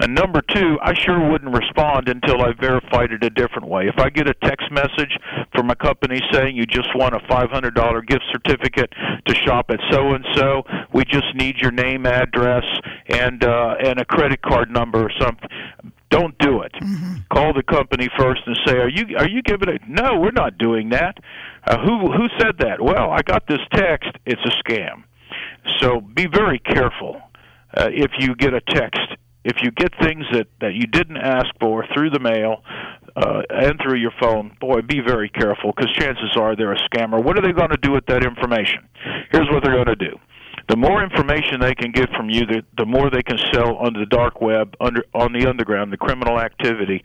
And 0.00 0.14
number 0.14 0.40
two, 0.40 0.78
I 0.82 0.94
sure 0.94 1.30
wouldn't 1.30 1.54
respond 1.54 2.08
until 2.08 2.42
I 2.42 2.52
verified 2.58 3.12
it 3.12 3.22
a 3.22 3.30
different 3.30 3.68
way. 3.68 3.88
If 3.88 3.98
I 3.98 4.08
get 4.08 4.28
a 4.28 4.34
text 4.42 4.70
message 4.70 5.16
from 5.54 5.70
a 5.70 5.76
company 5.76 6.20
saying 6.32 6.56
you 6.56 6.64
just 6.64 6.88
won 6.94 7.12
a 7.14 7.20
$500 7.20 8.06
gift 8.06 8.24
certificate 8.32 8.90
to 9.26 9.34
shop 9.34 9.66
at 9.70 9.80
so 9.90 10.14
and 10.14 10.24
so, 10.34 10.62
we 10.92 11.04
just 11.04 11.34
need 11.34 11.56
your 11.58 11.72
name, 11.72 12.06
address, 12.06 12.64
and 13.08 13.44
uh, 13.44 13.74
and 13.84 13.98
a 14.00 14.04
credit 14.04 14.40
card 14.42 14.70
number 14.70 15.02
or 15.04 15.10
something. 15.20 15.48
Don't 16.08 16.38
do 16.38 16.62
it. 16.62 16.72
Call 17.32 17.52
the 17.52 17.62
company 17.64 18.08
first 18.16 18.40
and 18.46 18.56
say, 18.66 18.74
"Are 18.76 18.88
you 18.88 19.16
are 19.18 19.28
you 19.28 19.42
giving 19.42 19.68
it?" 19.68 19.82
No, 19.88 20.18
we're 20.18 20.30
not 20.30 20.56
doing 20.56 20.90
that. 20.90 21.18
Uh, 21.66 21.78
who 21.78 22.12
who 22.12 22.28
said 22.38 22.58
that? 22.58 22.80
Well, 22.80 23.10
I 23.10 23.22
got 23.22 23.46
this 23.48 23.60
text. 23.72 24.10
It's 24.24 24.40
a 24.44 24.62
scam. 24.62 25.04
So 25.80 26.00
be 26.00 26.26
very 26.26 26.60
careful 26.60 27.20
uh, 27.76 27.88
if 27.92 28.12
you 28.18 28.34
get 28.36 28.54
a 28.54 28.60
text. 28.60 29.00
If 29.44 29.56
you 29.62 29.70
get 29.70 29.92
things 30.00 30.24
that 30.32 30.46
that 30.60 30.74
you 30.74 30.86
didn't 30.86 31.18
ask 31.18 31.46
for 31.60 31.84
through 31.92 32.10
the 32.10 32.20
mail 32.20 32.62
uh, 33.16 33.42
and 33.50 33.80
through 33.82 33.98
your 33.98 34.12
phone, 34.20 34.56
boy, 34.60 34.82
be 34.82 35.00
very 35.00 35.28
careful 35.28 35.72
because 35.74 35.92
chances 35.92 36.36
are 36.36 36.54
they're 36.54 36.72
a 36.72 36.88
scammer. 36.88 37.22
What 37.22 37.38
are 37.38 37.42
they 37.42 37.52
going 37.52 37.70
to 37.70 37.78
do 37.78 37.92
with 37.92 38.06
that 38.06 38.24
information? 38.24 38.88
Here's 39.32 39.48
what 39.50 39.64
they're 39.64 39.74
going 39.74 39.86
to 39.86 39.96
do 39.96 40.16
the 40.68 40.76
more 40.76 41.02
information 41.02 41.60
they 41.60 41.74
can 41.74 41.92
get 41.92 42.10
from 42.16 42.28
you, 42.28 42.40
the, 42.40 42.62
the 42.76 42.84
more 42.84 43.08
they 43.08 43.22
can 43.22 43.38
sell 43.52 43.76
on 43.76 43.92
the 43.92 44.06
dark 44.06 44.40
web, 44.40 44.74
under 44.80 45.04
on 45.14 45.32
the 45.32 45.48
underground, 45.48 45.92
the 45.92 45.96
criminal 45.96 46.40
activity. 46.40 47.02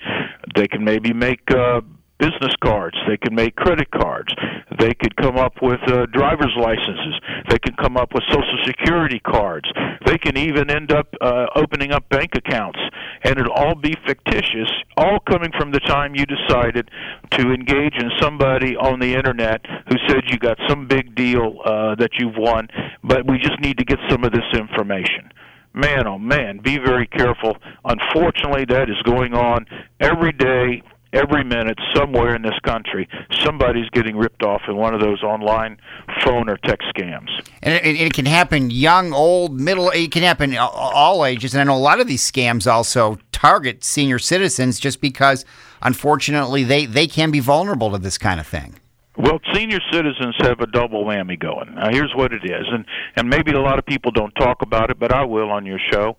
They 0.55 0.67
can 0.67 0.83
maybe 0.83 1.13
make 1.13 1.41
uh, 1.51 1.81
business 2.21 2.53
cards. 2.63 2.95
They 3.07 3.17
can 3.17 3.33
make 3.33 3.55
credit 3.55 3.89
cards. 3.89 4.31
They 4.79 4.93
could 4.93 5.15
come 5.15 5.37
up 5.37 5.55
with 5.59 5.81
uh, 5.87 6.05
driver's 6.13 6.55
licenses. 6.55 7.19
They 7.49 7.57
can 7.57 7.75
come 7.81 7.97
up 7.97 8.13
with 8.13 8.23
social 8.29 8.59
security 8.63 9.19
cards. 9.19 9.67
They 10.05 10.19
can 10.19 10.37
even 10.37 10.69
end 10.69 10.91
up 10.91 11.07
uh, 11.19 11.47
opening 11.55 11.91
up 11.91 12.07
bank 12.09 12.31
accounts, 12.35 12.79
and 13.23 13.39
it'll 13.39 13.51
all 13.51 13.73
be 13.73 13.95
fictitious. 14.05 14.69
All 14.97 15.19
coming 15.19 15.51
from 15.57 15.71
the 15.71 15.79
time 15.79 16.13
you 16.15 16.25
decided 16.25 16.89
to 17.31 17.51
engage 17.51 17.95
in 17.95 18.11
somebody 18.21 18.75
on 18.77 18.99
the 18.99 19.15
internet 19.15 19.65
who 19.89 19.97
said 20.07 20.21
you 20.27 20.37
got 20.37 20.57
some 20.69 20.87
big 20.87 21.15
deal 21.15 21.57
uh, 21.65 21.95
that 21.95 22.11
you've 22.19 22.37
won, 22.37 22.67
but 23.03 23.27
we 23.27 23.39
just 23.39 23.59
need 23.59 23.79
to 23.79 23.85
get 23.85 23.97
some 24.09 24.23
of 24.23 24.31
this 24.31 24.45
information 24.53 25.31
man 25.73 26.05
oh 26.05 26.19
man 26.19 26.57
be 26.57 26.77
very 26.77 27.07
careful 27.07 27.55
unfortunately 27.85 28.65
that 28.65 28.89
is 28.89 29.01
going 29.03 29.33
on 29.33 29.65
every 30.01 30.33
day 30.33 30.83
every 31.13 31.43
minute 31.43 31.77
somewhere 31.95 32.35
in 32.35 32.41
this 32.41 32.57
country 32.63 33.07
somebody's 33.43 33.89
getting 33.89 34.15
ripped 34.15 34.43
off 34.43 34.61
in 34.67 34.75
one 34.75 34.93
of 34.93 35.01
those 35.01 35.23
online 35.23 35.77
phone 36.23 36.49
or 36.49 36.57
text 36.57 36.87
scams 36.95 37.29
And 37.61 37.73
it, 37.73 38.01
it 38.01 38.13
can 38.13 38.25
happen 38.25 38.69
young, 38.71 39.13
old, 39.13 39.59
middle. 39.59 39.89
It 39.89 40.11
can 40.11 40.23
happen 40.23 40.55
all 40.57 41.25
ages. 41.25 41.53
And 41.53 41.61
I 41.61 41.63
know 41.63 41.77
a 41.77 41.79
lot 41.79 41.99
of 41.99 42.07
these 42.07 42.29
scams 42.29 42.71
also 42.71 43.19
target 43.31 43.83
senior 43.83 44.19
citizens 44.19 44.79
just 44.79 45.01
because, 45.01 45.45
unfortunately, 45.81 46.63
they, 46.63 46.85
they 46.85 47.07
can 47.07 47.31
be 47.31 47.39
vulnerable 47.39 47.91
to 47.91 47.97
this 47.97 48.17
kind 48.17 48.39
of 48.39 48.47
thing. 48.47 48.75
Well, 49.17 49.39
senior 49.53 49.79
citizens 49.91 50.35
have 50.39 50.59
a 50.61 50.67
double 50.67 51.05
whammy 51.05 51.39
going. 51.39 51.75
Now, 51.75 51.89
here's 51.91 52.13
what 52.15 52.31
it 52.31 52.43
is, 52.45 52.65
and 52.71 52.85
and 53.17 53.29
maybe 53.29 53.51
a 53.51 53.59
lot 53.59 53.77
of 53.77 53.85
people 53.85 54.09
don't 54.11 54.33
talk 54.35 54.61
about 54.61 54.89
it, 54.89 54.99
but 54.99 55.13
I 55.13 55.25
will 55.25 55.51
on 55.51 55.65
your 55.65 55.79
show. 55.91 56.15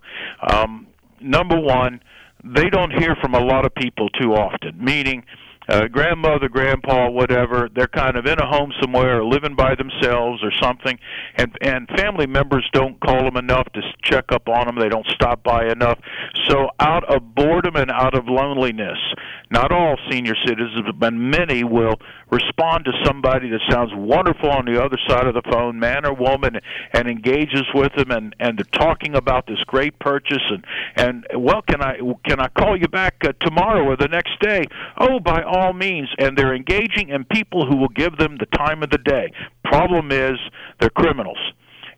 Um, 0.47 0.87
number 1.19 1.59
one, 1.59 2.01
they 2.43 2.69
don't 2.69 2.91
hear 2.91 3.15
from 3.21 3.33
a 3.33 3.39
lot 3.39 3.65
of 3.65 3.73
people 3.75 4.09
too 4.09 4.33
often. 4.33 4.77
Meaning, 4.83 5.23
uh, 5.69 5.87
grandmother, 5.87 6.49
grandpa, 6.49 7.09
whatever, 7.09 7.69
they're 7.73 7.87
kind 7.87 8.17
of 8.17 8.25
in 8.25 8.37
a 8.39 8.45
home 8.45 8.73
somewhere 8.81 9.21
or 9.21 9.25
living 9.25 9.55
by 9.55 9.75
themselves 9.75 10.43
or 10.43 10.51
something, 10.61 10.99
and 11.35 11.57
and 11.61 11.87
family 11.95 12.27
members 12.27 12.67
don't 12.73 12.99
call 12.99 13.23
them 13.23 13.37
enough 13.37 13.71
to 13.73 13.81
check 14.03 14.25
up 14.31 14.49
on 14.49 14.65
them. 14.65 14.77
They 14.77 14.89
don't 14.89 15.07
stop 15.07 15.41
by 15.43 15.67
enough. 15.67 15.99
So 16.49 16.69
out 16.79 17.05
of 17.05 17.33
boredom 17.33 17.77
and 17.77 17.91
out 17.91 18.13
of 18.13 18.27
loneliness, 18.27 18.97
not 19.53 19.71
all 19.71 19.97
senior 20.09 20.33
citizens, 20.45 20.87
but 20.97 21.13
many 21.13 21.63
will 21.63 21.95
respond 22.31 22.85
to 22.85 22.91
somebody 23.05 23.49
that 23.51 23.61
sounds 23.69 23.91
wonderful 23.93 24.49
on 24.49 24.65
the 24.65 24.83
other 24.83 24.97
side 25.07 25.27
of 25.27 25.35
the 25.35 25.43
phone, 25.51 25.79
man 25.79 26.05
or 26.07 26.13
woman, 26.15 26.59
and 26.91 27.07
engages 27.07 27.63
with 27.75 27.93
them, 27.95 28.09
and 28.09 28.35
and 28.39 28.57
they're 28.57 28.79
talking 28.79 29.15
about 29.15 29.45
this 29.45 29.59
great 29.67 29.97
purchase, 29.99 30.41
and 30.49 30.65
and 30.95 31.27
well, 31.37 31.61
can 31.61 31.83
I 31.83 31.99
can 32.27 32.39
I 32.39 32.47
call 32.47 32.75
you 32.75 32.87
back 32.87 33.17
uh, 33.23 33.33
tomorrow 33.39 33.83
or 33.83 33.95
the 33.95 34.07
next 34.07 34.39
day? 34.41 34.63
Oh, 34.97 35.19
by 35.19 35.43
all 35.43 35.71
means, 35.73 36.09
and 36.17 36.35
they're 36.35 36.55
engaging 36.55 37.09
in 37.09 37.23
people 37.25 37.67
who 37.67 37.77
will 37.77 37.89
give 37.89 38.17
them 38.17 38.37
the 38.39 38.47
time 38.57 38.81
of 38.81 38.89
the 38.89 38.97
day. 38.97 39.31
Problem 39.63 40.11
is, 40.11 40.39
they're 40.79 40.89
criminals. 40.89 41.37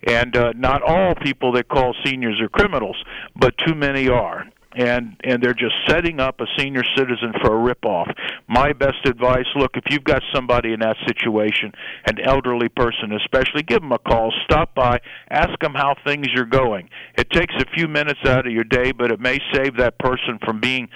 And 0.08 0.38
uh, 0.38 0.54
not 0.56 0.84
all 0.84 1.16
people 1.16 1.54
that 1.54 1.68
call 1.68 1.96
seniors 2.06 2.40
are 2.40 2.50
criminals, 2.50 2.98
but 3.36 3.56
too 3.66 3.74
many 3.74 4.08
are 4.08 4.46
and 4.76 5.16
and 5.24 5.42
they're 5.42 5.54
just 5.54 5.76
setting 5.88 6.20
up 6.20 6.40
a 6.42 6.46
senior 6.58 6.84
citizen 6.96 7.34
for 7.42 7.56
a 7.56 7.74
ripoff. 7.74 8.14
My 8.48 8.74
best 8.74 9.06
advice: 9.06 9.46
look, 9.56 9.72
if 9.76 9.84
you've 9.90 10.04
got 10.04 10.22
somebody 10.34 10.74
in 10.74 10.82
that 10.82 10.98
situation, 11.08 11.72
an 12.06 12.20
elderly 12.24 12.70
person 12.70 13.14
especially, 13.14 13.64
give 13.64 13.82
them 13.82 13.92
a 13.92 14.00
call, 14.00 14.34
stop 14.44 14.76
by, 14.76 15.00
ask 15.30 15.58
them 15.62 15.74
how 15.74 15.96
things 16.06 16.28
are 16.36 16.46
going. 16.46 16.90
It 17.18 17.30
takes 17.32 17.54
a 17.60 17.66
few 17.74 17.88
minutes 17.88 18.20
out 18.26 18.46
of 18.46 18.52
your 18.52 18.64
day, 18.64 18.92
but 18.92 19.12
it 19.12 19.20
may 19.20 19.40
save 19.54 19.78
that 19.78 19.98
person 19.98 20.40
from 20.44 20.60
being 20.60 20.90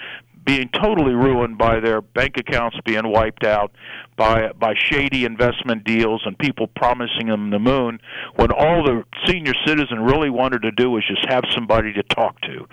being 0.44 0.70
totally 0.82 1.12
ruined 1.12 1.58
by 1.58 1.80
their 1.80 2.00
bank 2.00 2.36
accounts 2.38 2.76
being 2.84 3.06
wiped 3.06 3.44
out 3.44 3.72
by 4.16 4.50
by 4.58 4.72
shady 4.90 5.24
investment 5.24 5.84
deals 5.84 6.22
and 6.24 6.38
people 6.38 6.66
promising 6.66 7.26
them 7.26 7.50
the 7.50 7.58
moon 7.58 8.00
when 8.36 8.50
all 8.50 8.82
the 8.82 9.04
senior 9.26 9.52
citizen 9.66 10.00
really 10.00 10.30
wanted 10.30 10.62
to 10.62 10.70
do 10.70 10.90
was 10.90 11.04
just 11.06 11.24
have 11.28 11.44
somebody 11.54 11.92
to 11.92 12.02
talk 12.02 12.40
to 12.40 12.66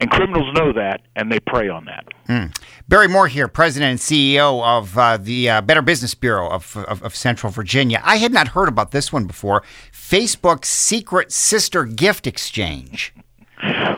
and 0.00 0.10
criminals 0.10 0.54
know 0.54 0.72
that 0.72 1.02
and 1.16 1.30
they 1.30 1.40
prey 1.40 1.68
on 1.68 1.84
that. 1.86 2.06
Mm. 2.28 2.56
barry 2.88 3.08
moore 3.08 3.28
here 3.28 3.48
president 3.48 3.90
and 3.90 3.98
ceo 3.98 4.62
of 4.62 4.98
uh, 4.98 5.16
the 5.16 5.48
uh, 5.48 5.60
better 5.60 5.82
business 5.82 6.14
bureau 6.14 6.50
of, 6.50 6.76
of, 6.76 7.02
of 7.02 7.16
central 7.16 7.50
virginia. 7.50 8.00
I 8.04 8.16
had 8.16 8.32
not 8.32 8.48
heard 8.48 8.68
about 8.68 8.90
this 8.90 9.12
one 9.12 9.24
before. 9.26 9.62
Facebook's 9.92 10.68
secret 10.68 11.32
sister 11.32 11.84
gift 11.84 12.26
exchange. 12.26 13.14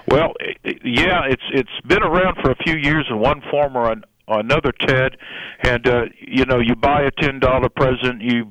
Well, 0.09 0.33
yeah, 0.65 1.23
it's 1.29 1.43
it's 1.53 1.87
been 1.87 2.03
around 2.03 2.37
for 2.43 2.51
a 2.51 2.57
few 2.57 2.77
years 2.77 3.07
in 3.09 3.19
one 3.21 3.43
form 3.51 3.77
or 3.77 3.93
an, 3.93 4.05
another, 4.39 4.73
Ted. 4.73 5.17
And 5.63 5.87
uh, 5.87 6.05
you 6.21 6.45
know, 6.45 6.59
you 6.61 6.75
buy 6.77 7.03
a 7.03 7.11
ten 7.11 7.41
dollar 7.41 7.69
present, 7.69 8.23
you 8.23 8.51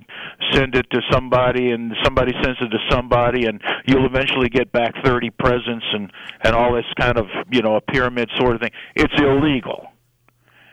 send 0.54 0.76
it 0.76 0.88
to 0.92 1.02
somebody, 1.12 1.72
and 1.72 1.94
somebody 2.04 2.34
sends 2.44 2.60
it 2.62 2.70
to 2.70 2.80
somebody, 2.90 3.46
and 3.46 3.62
you'll 3.86 4.06
eventually 4.06 4.50
get 4.50 4.72
back 4.72 4.94
thirty 5.04 5.30
presents 5.30 5.86
and 5.94 6.12
and 6.44 6.56
all 6.56 6.74
this 6.74 6.86
kind 7.00 7.18
of 7.18 7.26
you 7.52 7.62
know 7.62 7.76
a 7.76 7.82
pyramid 7.82 8.30
sort 8.38 8.56
of 8.56 8.62
thing. 8.62 8.72
It's 8.96 9.14
illegal. 9.18 9.88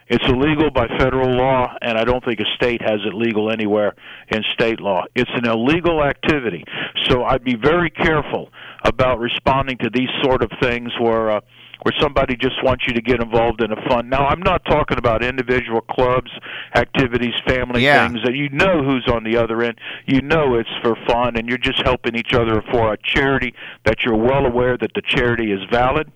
It's 0.08 0.24
illegal 0.28 0.70
by 0.70 0.86
federal 0.98 1.36
law, 1.36 1.74
and 1.82 1.98
I 1.98 2.04
don't 2.04 2.24
think 2.24 2.38
a 2.38 2.44
state 2.54 2.80
has 2.80 3.00
it 3.04 3.12
legal 3.12 3.50
anywhere 3.50 3.96
in 4.28 4.44
state 4.52 4.78
law. 4.78 5.02
It's 5.16 5.30
an 5.34 5.48
illegal 5.48 6.00
activity. 6.00 6.62
So 7.08 7.24
I'd 7.24 7.42
be 7.42 7.56
very 7.56 7.90
careful 7.90 8.50
about 8.84 9.18
responding 9.18 9.78
to 9.78 9.90
these 9.92 10.10
sort 10.22 10.42
of 10.42 10.50
things 10.60 10.92
where. 11.00 11.32
Uh, 11.32 11.40
where 11.82 11.94
somebody 12.00 12.36
just 12.36 12.62
wants 12.62 12.84
you 12.86 12.94
to 12.94 13.02
get 13.02 13.20
involved 13.20 13.62
in 13.62 13.72
a 13.72 13.88
fund. 13.88 14.10
Now, 14.10 14.26
I'm 14.26 14.40
not 14.40 14.64
talking 14.64 14.98
about 14.98 15.22
individual 15.22 15.80
clubs, 15.80 16.30
activities, 16.74 17.34
family 17.46 17.82
yeah. 17.82 18.08
things 18.08 18.20
that 18.24 18.34
you 18.34 18.48
know 18.50 18.82
who's 18.82 19.06
on 19.12 19.24
the 19.24 19.36
other 19.36 19.62
end. 19.62 19.78
You 20.06 20.22
know 20.22 20.56
it's 20.56 20.70
for 20.82 20.96
fun, 21.06 21.36
and 21.36 21.48
you're 21.48 21.58
just 21.58 21.82
helping 21.84 22.16
each 22.16 22.32
other 22.32 22.62
for 22.70 22.92
a 22.92 22.98
charity 23.04 23.54
that 23.84 24.04
you're 24.04 24.16
well 24.16 24.46
aware 24.46 24.76
that 24.76 24.92
the 24.94 25.02
charity 25.02 25.52
is 25.52 25.60
valid 25.70 26.10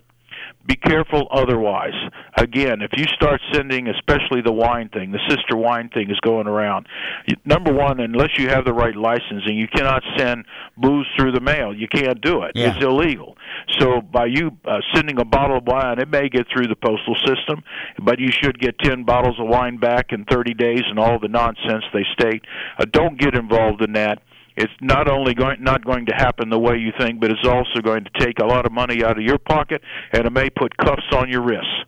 be 0.65 0.75
careful 0.75 1.27
otherwise. 1.31 1.93
Again, 2.37 2.81
if 2.81 2.91
you 2.95 3.05
start 3.05 3.41
sending, 3.51 3.87
especially 3.87 4.41
the 4.41 4.51
wine 4.51 4.89
thing, 4.89 5.11
the 5.11 5.19
sister 5.27 5.57
wine 5.57 5.89
thing 5.89 6.11
is 6.11 6.19
going 6.19 6.47
around. 6.47 6.87
Number 7.45 7.73
one, 7.73 7.99
unless 7.99 8.37
you 8.37 8.49
have 8.49 8.65
the 8.65 8.73
right 8.73 8.95
licensing, 8.95 9.57
you 9.57 9.67
cannot 9.67 10.03
send 10.17 10.45
booze 10.77 11.07
through 11.17 11.31
the 11.31 11.41
mail. 11.41 11.73
You 11.73 11.87
can't 11.87 12.21
do 12.21 12.43
it. 12.43 12.51
Yeah. 12.55 12.75
It's 12.75 12.83
illegal. 12.83 13.37
So 13.79 14.01
by 14.01 14.25
you 14.25 14.51
uh, 14.65 14.79
sending 14.93 15.19
a 15.19 15.25
bottle 15.25 15.57
of 15.57 15.65
wine, 15.65 15.99
it 15.99 16.09
may 16.09 16.29
get 16.29 16.47
through 16.51 16.67
the 16.67 16.75
postal 16.75 17.15
system, 17.25 17.63
but 18.01 18.19
you 18.19 18.29
should 18.31 18.59
get 18.59 18.77
10 18.79 19.03
bottles 19.03 19.39
of 19.39 19.47
wine 19.47 19.77
back 19.77 20.07
in 20.11 20.25
30 20.25 20.53
days 20.53 20.81
and 20.89 20.99
all 20.99 21.19
the 21.19 21.27
nonsense 21.27 21.83
they 21.93 22.05
state. 22.13 22.43
Uh, 22.77 22.85
don't 22.91 23.19
get 23.19 23.35
involved 23.35 23.81
in 23.81 23.93
that 23.93 24.21
it's 24.57 24.73
not 24.81 25.09
only 25.09 25.33
going 25.33 25.63
not 25.63 25.83
going 25.85 26.05
to 26.07 26.13
happen 26.13 26.49
the 26.49 26.59
way 26.59 26.75
you 26.75 26.91
think, 26.99 27.19
but 27.19 27.31
it's 27.31 27.47
also 27.47 27.81
going 27.81 28.03
to 28.03 28.09
take 28.19 28.39
a 28.39 28.45
lot 28.45 28.65
of 28.65 28.71
money 28.71 29.03
out 29.03 29.17
of 29.17 29.23
your 29.23 29.37
pocket, 29.37 29.81
and 30.11 30.25
it 30.25 30.31
may 30.31 30.49
put 30.49 30.75
cuffs 30.77 31.07
on 31.13 31.29
your 31.29 31.41
wrists. 31.41 31.85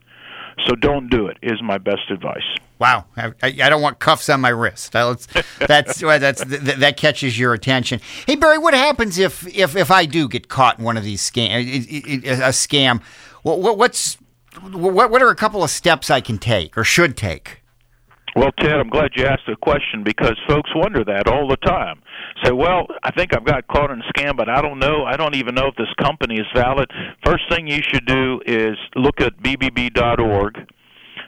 So 0.66 0.74
don't 0.74 1.10
do 1.10 1.26
it. 1.26 1.36
Is 1.42 1.62
my 1.62 1.78
best 1.78 2.10
advice. 2.10 2.42
Wow, 2.78 3.04
I, 3.16 3.32
I 3.42 3.50
don't 3.50 3.82
want 3.82 3.98
cuffs 3.98 4.28
on 4.28 4.40
my 4.40 4.48
wrist. 4.48 4.92
That's 4.92 5.26
that's 5.58 6.00
that's 6.00 6.44
that 6.44 6.96
catches 6.96 7.38
your 7.38 7.54
attention. 7.54 8.00
Hey 8.26 8.34
Barry, 8.34 8.58
what 8.58 8.74
happens 8.74 9.18
if 9.18 9.46
if 9.56 9.76
if 9.76 9.90
I 9.90 10.06
do 10.06 10.28
get 10.28 10.48
caught 10.48 10.78
in 10.78 10.84
one 10.84 10.96
of 10.96 11.04
these 11.04 11.22
scam 11.22 11.60
a 11.60 12.50
scam? 12.50 13.02
What, 13.42 13.78
what's 13.78 14.18
what 14.60 15.10
what 15.10 15.22
are 15.22 15.30
a 15.30 15.36
couple 15.36 15.62
of 15.62 15.70
steps 15.70 16.10
I 16.10 16.20
can 16.20 16.38
take 16.38 16.76
or 16.76 16.84
should 16.84 17.16
take? 17.16 17.62
Well, 18.36 18.50
Ted, 18.58 18.72
I'm 18.72 18.88
glad 18.88 19.12
you 19.14 19.26
asked 19.26 19.46
the 19.46 19.54
question 19.54 20.02
because 20.02 20.36
folks 20.48 20.70
wonder 20.74 21.04
that 21.04 21.28
all 21.28 21.46
the 21.46 21.56
time. 21.58 22.02
Say, 22.44 22.52
well, 22.52 22.86
I 23.02 23.10
think 23.10 23.34
I've 23.34 23.44
got 23.44 23.66
caught 23.68 23.90
in 23.90 24.00
a 24.00 24.12
scam, 24.12 24.36
but 24.36 24.50
I 24.50 24.60
don't 24.60 24.78
know. 24.78 25.04
I 25.04 25.16
don't 25.16 25.34
even 25.34 25.54
know 25.54 25.66
if 25.68 25.76
this 25.76 25.92
company 25.98 26.36
is 26.36 26.46
valid. 26.54 26.90
First 27.24 27.44
thing 27.48 27.66
you 27.66 27.80
should 27.82 28.04
do 28.06 28.40
is 28.44 28.76
look 28.94 29.20
at 29.20 29.38
bbb.org, 29.38 30.58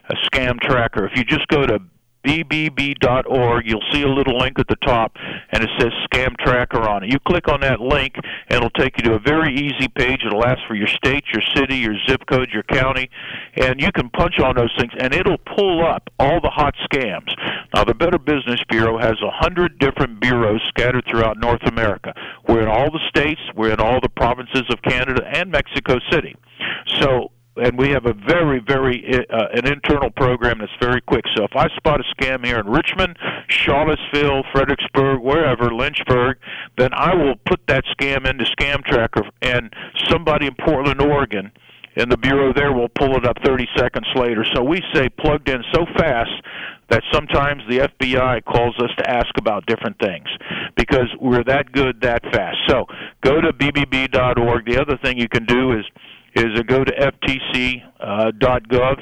a 0.09 0.15
scam 0.27 0.61
tracker. 0.61 1.07
If 1.07 1.17
you 1.17 1.25
just 1.25 1.49
go 1.49 1.65
to 1.67 1.79
bbb.org. 2.27 3.67
You'll 3.67 3.85
see 3.93 4.03
a 4.03 4.09
little 4.09 4.37
link 4.39 4.59
at 4.59 4.67
the 4.67 4.77
top, 4.77 5.13
and 5.53 5.63
it 5.63 5.71
says 5.79 5.93
Scam 6.11 6.37
Tracker 6.39 6.81
on 6.81 7.05
it. 7.05 7.13
You 7.13 7.19
click 7.21 7.49
on 7.49 7.61
that 7.61 7.81
link, 7.81 8.15
and 8.17 8.57
it'll 8.57 8.71
take 8.71 8.99
you 8.99 9.05
to 9.05 9.15
a 9.15 9.19
very 9.21 9.55
easy 9.55 9.89
page. 9.89 10.23
It'll 10.27 10.45
ask 10.45 10.59
for 10.67 10.75
your 10.75 10.89
state, 10.89 11.25
your 11.33 11.43
city, 11.55 11.77
your 11.77 11.95
zip 12.09 12.23
code, 12.29 12.49
your 12.53 12.65
county, 12.65 13.09
and 13.55 13.81
you 13.81 13.93
can 13.93 14.11
punch 14.11 14.41
on 14.41 14.57
those 14.57 14.75
things, 14.79 14.93
and 14.99 15.15
it'll 15.15 15.39
pull 15.39 15.87
up 15.87 16.11
all 16.19 16.41
the 16.41 16.51
hot 16.51 16.75
scams. 16.91 17.31
Now, 17.75 17.85
the 17.85 17.95
Better 17.95 18.19
Business 18.19 18.61
Bureau 18.69 18.99
has 18.99 19.17
a 19.23 19.31
hundred 19.31 19.79
different 19.79 20.21
bureaus 20.21 20.63
scattered 20.69 21.05
throughout 21.09 21.39
North 21.39 21.63
America. 21.67 22.13
We're 22.49 22.63
in 22.63 22.69
all 22.69 22.91
the 22.91 23.01
states, 23.09 23.41
we're 23.55 23.73
in 23.73 23.81
all 23.81 24.01
the 24.01 24.09
provinces 24.09 24.65
of 24.71 24.83
Canada 24.83 25.23
and 25.33 25.51
Mexico 25.51 25.99
City. 26.11 26.37
So 27.01 27.31
and 27.57 27.79
we 27.79 27.91
have 27.91 28.07
a 28.07 28.13
very, 28.13 28.61
very 28.61 29.05
uh, 29.31 29.47
an 29.55 29.67
internal 29.67 30.11
program 30.11 30.59
that's 30.59 30.73
very 30.81 31.01
quick. 31.01 31.25
So 31.37 31.45
if 31.45 31.53
I 31.57 31.69
spot 31.77 32.01
a 32.01 32.05
scam 32.15 32.45
here 32.45 32.59
in 32.59 32.67
Richmond, 32.67 33.19
Charlottesville, 33.49 34.43
Fredericksburg, 34.53 35.21
wherever, 35.21 35.73
Lynchburg, 35.73 36.39
then 36.77 36.91
I 36.93 37.15
will 37.15 37.37
put 37.47 37.61
that 37.69 37.85
scam 37.99 38.27
into 38.27 38.45
Scam 38.45 38.85
Tracker, 38.85 39.23
and 39.43 39.73
somebody 40.09 40.47
in 40.47 40.55
Portland, 40.65 41.01
Oregon, 41.01 41.51
and 41.97 42.13
the 42.13 42.19
bureau 42.19 42.53
there 42.53 42.73
will 42.73 42.91
pull 42.91 43.17
it 43.17 43.27
up 43.27 43.37
30 43.45 43.67
seconds 43.77 44.07
later. 44.15 44.45
So 44.55 44.63
we 44.63 44.83
say 44.95 45.09
plugged 45.09 45.49
in 45.49 45.63
so 45.73 45.87
fast 45.97 46.31
that 46.89 47.03
sometimes 47.13 47.63
the 47.69 47.89
FBI 47.89 48.45
calls 48.45 48.77
us 48.79 48.91
to 48.99 49.11
ask 49.11 49.29
about 49.39 49.67
different 49.67 49.99
things 49.99 50.29
because 50.77 51.09
we're 51.21 51.43
that 51.45 51.73
good 51.73 52.01
that 52.03 52.23
fast. 52.33 52.59
So 52.69 52.85
go 53.23 53.41
to 53.41 53.53
bbb.org. 53.53 54.67
The 54.67 54.81
other 54.81 54.99
thing 55.03 55.19
you 55.19 55.29
can 55.29 55.47
do 55.47 55.73
is 55.73 55.85
is 56.37 56.55
to 56.57 56.65
go 56.65 56.85
to 56.85 56.93
ftc.gov 56.93 57.93
uh, 58.01 58.97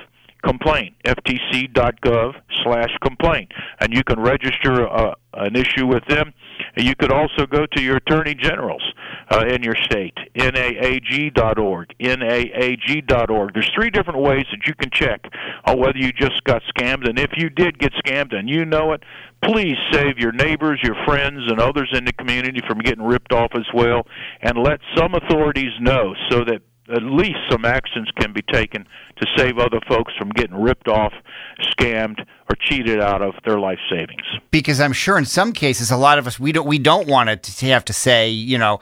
complaint 0.44 0.94
ftc.gov 1.06 2.32
slash 2.62 2.90
complaint. 3.02 3.50
And 3.80 3.92
you 3.92 4.04
can 4.04 4.20
register 4.20 4.88
uh, 4.88 5.14
an 5.32 5.56
issue 5.56 5.86
with 5.86 6.04
them. 6.08 6.32
You 6.76 6.94
could 6.96 7.12
also 7.12 7.46
go 7.46 7.66
to 7.66 7.82
your 7.82 7.96
attorney 7.96 8.34
generals 8.34 8.82
uh, 9.30 9.44
in 9.48 9.62
your 9.62 9.74
state 9.84 10.14
naag.org 10.36 11.94
naag.org 11.98 13.54
there's 13.54 13.70
three 13.74 13.90
different 13.90 14.20
ways 14.20 14.44
that 14.50 14.66
you 14.66 14.74
can 14.74 14.90
check 14.92 15.24
on 15.64 15.78
whether 15.78 15.98
you 15.98 16.12
just 16.12 16.44
got 16.44 16.62
scammed. 16.76 17.08
And 17.08 17.18
if 17.18 17.30
you 17.36 17.48
did 17.48 17.78
get 17.78 17.92
scammed 18.04 18.34
and 18.36 18.48
you 18.48 18.64
know 18.64 18.92
it 18.92 19.02
please 19.42 19.76
save 19.92 20.18
your 20.18 20.32
neighbors 20.32 20.80
your 20.82 20.96
friends 21.06 21.40
and 21.48 21.60
others 21.60 21.90
in 21.92 22.04
the 22.04 22.12
community 22.12 22.60
from 22.68 22.78
getting 22.78 23.04
ripped 23.04 23.32
off 23.32 23.50
as 23.54 23.66
well. 23.74 24.06
And 24.42 24.58
let 24.58 24.80
some 24.96 25.14
authorities 25.14 25.72
know 25.80 26.14
so 26.30 26.44
that 26.44 26.60
at 26.88 27.02
least 27.02 27.38
some 27.50 27.64
actions 27.64 28.10
can 28.18 28.32
be 28.32 28.42
taken 28.42 28.86
to 29.16 29.26
save 29.36 29.58
other 29.58 29.80
folks 29.88 30.12
from 30.18 30.28
getting 30.30 30.56
ripped 30.56 30.88
off, 30.88 31.12
scammed, 31.60 32.20
or 32.20 32.56
cheated 32.60 33.00
out 33.00 33.22
of 33.22 33.34
their 33.44 33.58
life 33.58 33.78
savings. 33.90 34.22
Because 34.50 34.80
I'm 34.80 34.92
sure 34.92 35.16
in 35.16 35.24
some 35.24 35.52
cases, 35.52 35.90
a 35.90 35.96
lot 35.96 36.18
of 36.18 36.26
us 36.26 36.38
we 36.38 36.52
don't 36.52 36.66
we 36.66 36.78
don't 36.78 37.08
want 37.08 37.42
to 37.42 37.66
have 37.66 37.84
to 37.86 37.92
say, 37.92 38.28
you 38.28 38.58
know, 38.58 38.80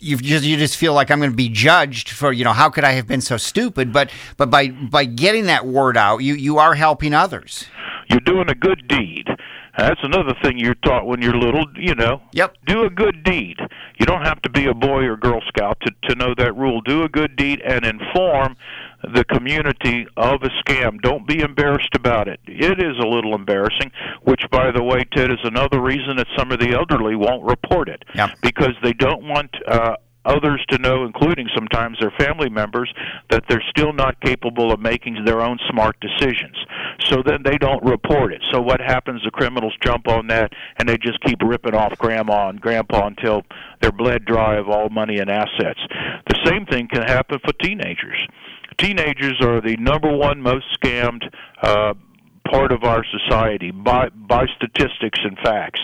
you 0.00 0.16
just 0.18 0.44
you 0.44 0.56
just 0.56 0.76
feel 0.76 0.92
like 0.92 1.10
I'm 1.10 1.18
going 1.18 1.30
to 1.30 1.36
be 1.36 1.48
judged 1.48 2.10
for 2.10 2.32
you 2.32 2.44
know 2.44 2.52
how 2.52 2.68
could 2.68 2.84
I 2.84 2.92
have 2.92 3.06
been 3.06 3.22
so 3.22 3.36
stupid? 3.36 3.92
But 3.92 4.10
but 4.36 4.50
by 4.50 4.68
by 4.68 5.04
getting 5.04 5.46
that 5.46 5.66
word 5.66 5.96
out, 5.96 6.18
you 6.18 6.34
you 6.34 6.58
are 6.58 6.74
helping 6.74 7.14
others. 7.14 7.66
You're 8.08 8.20
doing 8.20 8.48
a 8.50 8.54
good 8.54 8.86
deed. 8.88 9.26
That's 9.76 10.00
another 10.02 10.34
thing 10.42 10.58
you're 10.58 10.74
taught 10.74 11.06
when 11.06 11.20
you're 11.20 11.36
little, 11.36 11.66
you 11.76 11.94
know. 11.94 12.22
Yep. 12.32 12.56
Do 12.66 12.84
a 12.84 12.90
good 12.90 13.22
deed. 13.24 13.58
You 13.98 14.06
don't 14.06 14.22
have 14.24 14.40
to 14.42 14.48
be 14.50 14.66
a 14.66 14.74
boy 14.74 15.04
or 15.04 15.16
girl 15.16 15.40
scout 15.48 15.78
to 15.82 15.92
to 16.08 16.14
know 16.14 16.34
that 16.36 16.56
rule. 16.56 16.80
Do 16.80 17.02
a 17.02 17.08
good 17.08 17.36
deed 17.36 17.60
and 17.60 17.84
inform 17.84 18.56
the 19.14 19.24
community 19.24 20.06
of 20.16 20.42
a 20.42 20.48
scam. 20.62 21.00
Don't 21.02 21.26
be 21.26 21.40
embarrassed 21.40 21.94
about 21.94 22.26
it. 22.28 22.40
It 22.46 22.80
is 22.82 22.96
a 22.98 23.06
little 23.06 23.34
embarrassing, 23.34 23.92
which 24.22 24.42
by 24.50 24.70
the 24.70 24.82
way, 24.82 25.04
Ted 25.14 25.30
is 25.30 25.38
another 25.44 25.80
reason 25.80 26.16
that 26.16 26.26
some 26.36 26.50
of 26.50 26.58
the 26.58 26.72
elderly 26.74 27.14
won't 27.14 27.44
report 27.44 27.88
it 27.88 28.04
Yep. 28.14 28.30
because 28.42 28.72
they 28.82 28.92
don't 28.94 29.24
want 29.24 29.50
uh 29.68 29.96
others 30.26 30.64
to 30.70 30.78
know, 30.78 31.04
including 31.04 31.48
sometimes 31.54 31.98
their 32.00 32.12
family 32.18 32.50
members, 32.50 32.92
that 33.30 33.44
they're 33.48 33.64
still 33.70 33.92
not 33.92 34.20
capable 34.20 34.72
of 34.72 34.80
making 34.80 35.24
their 35.24 35.40
own 35.40 35.58
smart 35.70 35.96
decisions. 36.00 36.56
So 37.04 37.22
then 37.24 37.42
they 37.44 37.58
don't 37.58 37.82
report 37.84 38.32
it. 38.32 38.42
So 38.52 38.60
what 38.60 38.80
happens? 38.80 39.22
The 39.24 39.30
criminals 39.30 39.74
jump 39.82 40.08
on 40.08 40.26
that 40.28 40.52
and 40.78 40.88
they 40.88 40.98
just 40.98 41.20
keep 41.22 41.38
ripping 41.42 41.74
off 41.74 41.96
grandma 41.98 42.48
and 42.48 42.60
grandpa 42.60 43.06
until 43.06 43.42
they're 43.80 43.92
bled 43.92 44.24
dry 44.24 44.56
of 44.56 44.68
all 44.68 44.88
money 44.88 45.18
and 45.18 45.30
assets. 45.30 45.80
The 46.28 46.38
same 46.44 46.66
thing 46.66 46.88
can 46.88 47.02
happen 47.02 47.38
for 47.44 47.52
teenagers. 47.54 48.18
Teenagers 48.78 49.40
are 49.40 49.60
the 49.60 49.76
number 49.78 50.14
one 50.14 50.42
most 50.42 50.66
scammed 50.78 51.22
uh, 51.62 51.94
part 52.50 52.72
of 52.72 52.84
our 52.84 53.04
society 53.04 53.70
by 53.70 54.08
by 54.10 54.46
statistics 54.56 55.18
and 55.22 55.38
facts. 55.44 55.80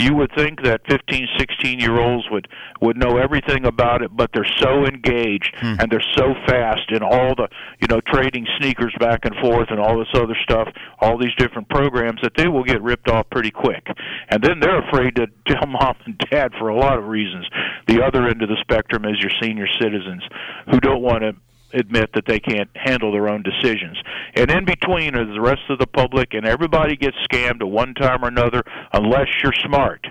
You 0.00 0.14
would 0.14 0.30
think 0.36 0.62
that 0.62 0.82
15, 0.88 1.26
16 1.38 1.80
year 1.80 1.98
olds 1.98 2.26
would 2.30 2.48
would 2.80 2.96
know 2.96 3.18
everything 3.18 3.66
about 3.66 4.02
it, 4.02 4.16
but 4.16 4.30
they're 4.32 4.50
so 4.58 4.84
engaged 4.84 5.54
hmm. 5.58 5.74
and 5.78 5.90
they're 5.90 6.04
so 6.16 6.34
fast 6.46 6.90
in 6.90 7.02
all 7.02 7.34
the 7.34 7.48
you 7.80 7.88
know 7.88 8.00
trading 8.06 8.46
sneakers 8.58 8.94
back 9.00 9.24
and 9.24 9.34
forth 9.36 9.68
and 9.70 9.80
all 9.80 9.98
this 9.98 10.08
other 10.14 10.36
stuff, 10.42 10.68
all 11.00 11.18
these 11.18 11.34
different 11.38 11.68
programs 11.68 12.20
that 12.22 12.32
they 12.36 12.48
will 12.48 12.64
get 12.64 12.82
ripped 12.82 13.08
off 13.08 13.28
pretty 13.30 13.50
quick. 13.50 13.86
And 14.28 14.42
then 14.42 14.60
they're 14.60 14.86
afraid 14.88 15.16
to 15.16 15.26
tell 15.46 15.66
mom 15.66 15.96
and 16.06 16.18
dad 16.30 16.52
for 16.58 16.68
a 16.68 16.76
lot 16.76 16.98
of 16.98 17.04
reasons. 17.04 17.46
The 17.86 18.02
other 18.02 18.26
end 18.26 18.42
of 18.42 18.48
the 18.48 18.58
spectrum 18.60 19.04
is 19.04 19.18
your 19.20 19.32
senior 19.42 19.66
citizens 19.80 20.22
who 20.70 20.80
don't 20.80 21.02
want 21.02 21.22
to 21.22 21.32
admit 21.72 22.10
that 22.14 22.24
they 22.26 22.40
can't 22.40 22.70
handle 22.74 23.12
their 23.12 23.28
own 23.28 23.42
decisions. 23.42 23.98
And 24.34 24.50
in 24.50 24.64
between 24.64 25.14
is 25.14 25.28
the 25.34 25.40
rest 25.40 25.62
of 25.68 25.78
the 25.78 25.86
public, 25.86 26.34
and 26.34 26.46
everybody 26.46 26.96
gets 26.96 27.16
scammed 27.30 27.60
at 27.60 27.68
one 27.68 27.94
time 27.94 28.24
or 28.24 28.28
another 28.28 28.62
unless 28.92 29.28
you're 29.42 29.54
smart. 29.64 30.06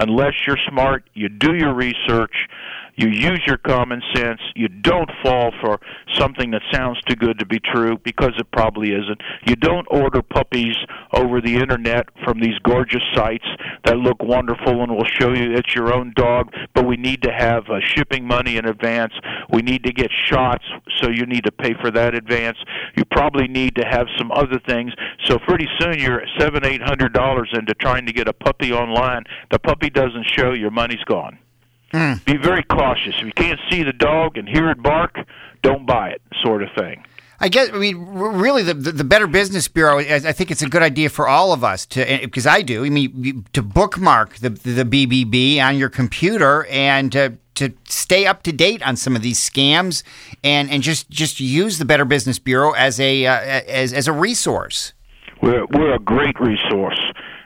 Unless 0.00 0.34
you're 0.46 0.58
smart, 0.68 1.10
you 1.14 1.28
do 1.28 1.56
your 1.56 1.74
research, 1.74 2.34
you 2.98 3.08
use 3.10 3.40
your 3.46 3.58
common 3.58 4.02
sense, 4.12 4.40
you 4.56 4.66
don't 4.66 5.08
fall 5.22 5.52
for 5.60 5.78
something 6.14 6.50
that 6.50 6.62
sounds 6.72 7.00
too 7.02 7.14
good 7.14 7.38
to 7.38 7.46
be 7.46 7.60
true 7.60 7.96
because 8.02 8.32
it 8.38 8.50
probably 8.50 8.88
isn't. 8.88 9.20
You 9.46 9.54
don't 9.54 9.86
order 9.88 10.20
puppies 10.20 10.74
over 11.12 11.40
the 11.40 11.54
internet 11.54 12.06
from 12.24 12.40
these 12.40 12.58
gorgeous 12.64 13.02
sites 13.14 13.46
that 13.84 13.96
look 13.98 14.20
wonderful 14.20 14.82
and 14.82 14.90
will 14.90 15.06
show 15.20 15.32
you 15.32 15.52
it's 15.52 15.76
your 15.76 15.94
own 15.94 16.12
dog, 16.16 16.52
but 16.74 16.86
we 16.86 16.96
need 16.96 17.22
to 17.22 17.32
have 17.32 17.64
uh, 17.70 17.78
shipping 17.80 18.26
money 18.26 18.56
in 18.56 18.66
advance. 18.66 19.12
We 19.52 19.62
need 19.62 19.84
to 19.84 19.92
get 19.92 20.10
shots, 20.26 20.64
so 20.96 21.08
you 21.08 21.24
need 21.24 21.44
to 21.44 21.52
pay 21.52 21.74
for 21.80 21.92
that 21.92 22.16
advance. 22.16 22.58
You 22.96 23.04
probably 23.04 23.46
need 23.46 23.76
to 23.76 23.84
have 23.88 24.08
some 24.18 24.32
other 24.32 24.58
things. 24.66 24.92
So 25.26 25.38
pretty 25.38 25.68
soon 25.78 26.00
you're 26.00 26.22
seven, 26.36 26.64
eight 26.66 26.82
hundred 26.82 27.12
dollars 27.12 27.50
into 27.52 27.74
trying 27.74 28.06
to 28.06 28.12
get 28.12 28.26
a 28.26 28.32
puppy 28.32 28.72
online. 28.72 29.22
The 29.52 29.60
puppy 29.60 29.88
doesn't 29.88 30.26
show, 30.36 30.52
your 30.52 30.72
money's 30.72 31.04
gone. 31.04 31.38
Be 31.92 32.36
very 32.36 32.62
cautious. 32.64 33.14
If 33.18 33.26
you 33.26 33.32
can't 33.32 33.60
see 33.70 33.82
the 33.82 33.92
dog 33.92 34.36
and 34.36 34.48
hear 34.48 34.70
it 34.70 34.82
bark, 34.82 35.16
don't 35.62 35.86
buy 35.86 36.10
it, 36.10 36.22
sort 36.42 36.62
of 36.62 36.68
thing. 36.76 37.04
I 37.40 37.48
guess 37.48 37.70
I 37.72 37.78
mean 37.78 38.04
really 38.04 38.62
the, 38.64 38.74
the 38.74 39.04
Better 39.04 39.28
Business 39.28 39.68
Bureau. 39.68 40.00
I 40.00 40.16
I 40.16 40.32
think 40.32 40.50
it's 40.50 40.62
a 40.62 40.68
good 40.68 40.82
idea 40.82 41.08
for 41.08 41.28
all 41.28 41.52
of 41.52 41.62
us 41.62 41.86
to 41.86 42.18
because 42.22 42.46
I 42.46 42.62
do. 42.62 42.84
I 42.84 42.90
mean 42.90 43.46
to 43.52 43.62
bookmark 43.62 44.36
the 44.36 44.50
the 44.50 44.84
BBB 44.84 45.60
on 45.60 45.76
your 45.76 45.88
computer 45.88 46.66
and 46.66 47.12
to 47.12 47.38
to 47.54 47.72
stay 47.84 48.26
up 48.26 48.42
to 48.44 48.52
date 48.52 48.82
on 48.82 48.96
some 48.96 49.14
of 49.14 49.22
these 49.22 49.38
scams 49.38 50.02
and 50.42 50.68
and 50.68 50.82
just 50.82 51.10
just 51.10 51.38
use 51.38 51.78
the 51.78 51.84
Better 51.84 52.04
Business 52.04 52.40
Bureau 52.40 52.72
as 52.72 52.98
a 52.98 53.26
uh, 53.26 53.38
as 53.38 53.92
as 53.92 54.08
a 54.08 54.12
resource. 54.12 54.92
We're 55.40 55.64
we're 55.66 55.94
a 55.94 56.00
great 56.00 56.38
resource. 56.40 57.00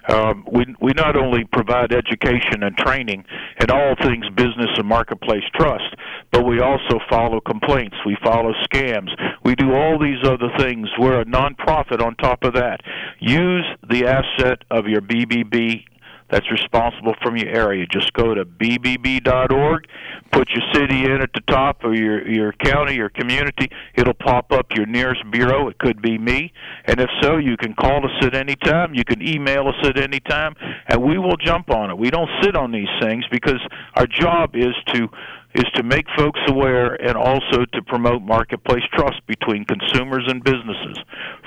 Um, 0.09 0.45
we 0.51 0.65
we 0.81 0.93
not 0.97 1.17
only 1.17 1.45
provide 1.53 1.93
education 1.93 2.62
and 2.62 2.77
training 2.77 3.25
in 3.61 3.71
all 3.71 3.95
things 4.03 4.29
business 4.37 4.71
and 4.77 4.87
marketplace 4.87 5.45
trust, 5.55 5.95
but 6.33 6.45
we 6.45 6.61
also 6.61 6.99
follow 7.09 7.41
complaints. 7.41 7.97
We 8.05 8.17
follow 8.25 8.53
scams. 8.73 9.11
We 9.45 9.55
do 9.55 9.73
all 9.73 9.99
these 9.99 10.25
other 10.25 10.51
things. 10.59 10.88
We're 10.99 11.21
a 11.21 11.25
nonprofit 11.25 12.03
on 12.03 12.17
top 12.17 12.43
of 12.45 12.55
that. 12.55 12.81
Use 13.21 13.67
the 13.88 14.07
asset 14.07 14.65
of 14.71 14.87
your 14.87 15.01
BBB 15.01 15.85
that's 16.33 16.51
responsible 16.51 17.14
from 17.23 17.37
your 17.37 17.49
area. 17.49 17.87
Just 17.92 18.12
go 18.14 18.35
to 18.35 18.47
bbb.org, 18.47 19.87
put 20.33 20.49
your 20.49 20.62
city 20.73 21.05
in 21.05 21.21
at 21.21 21.31
the 21.35 21.42
top 21.47 21.85
or 21.85 21.95
your 21.95 22.27
your 22.27 22.53
county 22.55 22.99
or 22.99 23.11
community. 23.11 23.68
It'll 23.95 24.14
pop 24.14 24.51
up 24.51 24.66
your 24.75 24.87
nearest 24.87 25.23
bureau. 25.31 25.68
It 25.68 25.79
could 25.79 26.01
be 26.01 26.16
me, 26.16 26.53
and 26.87 26.99
if 26.99 27.11
so, 27.21 27.37
you 27.37 27.57
can 27.59 27.75
call 27.75 28.05
us 28.05 28.25
at 28.25 28.35
any 28.35 28.57
time. 28.57 28.95
You 28.95 29.05
can 29.05 29.21
email 29.23 29.68
us 29.68 29.77
at 29.85 29.99
any 29.99 30.21
time, 30.21 30.55
and 30.88 31.03
we 31.03 31.18
will 31.18 31.37
jump 31.37 31.71
on 31.71 31.90
it. 31.90 31.99
We 31.99 32.11
don't 32.11 32.31
sit 32.42 32.57
on 32.57 32.73
these 32.73 32.88
things 33.01 33.25
because 33.31 33.61
our 33.97 34.07
job 34.07 34.57
is 34.57 34.75
to 34.95 35.09
is 35.55 35.66
to 35.75 35.83
make 35.83 36.07
folks 36.16 36.40
aware 36.49 36.95
and 36.95 37.14
also 37.14 37.66
to 37.75 37.83
promote 37.83 38.23
marketplace 38.23 38.85
trust 38.95 39.21
between 39.27 39.66
consumers 39.66 40.25
and 40.27 40.42
businesses. 40.42 40.99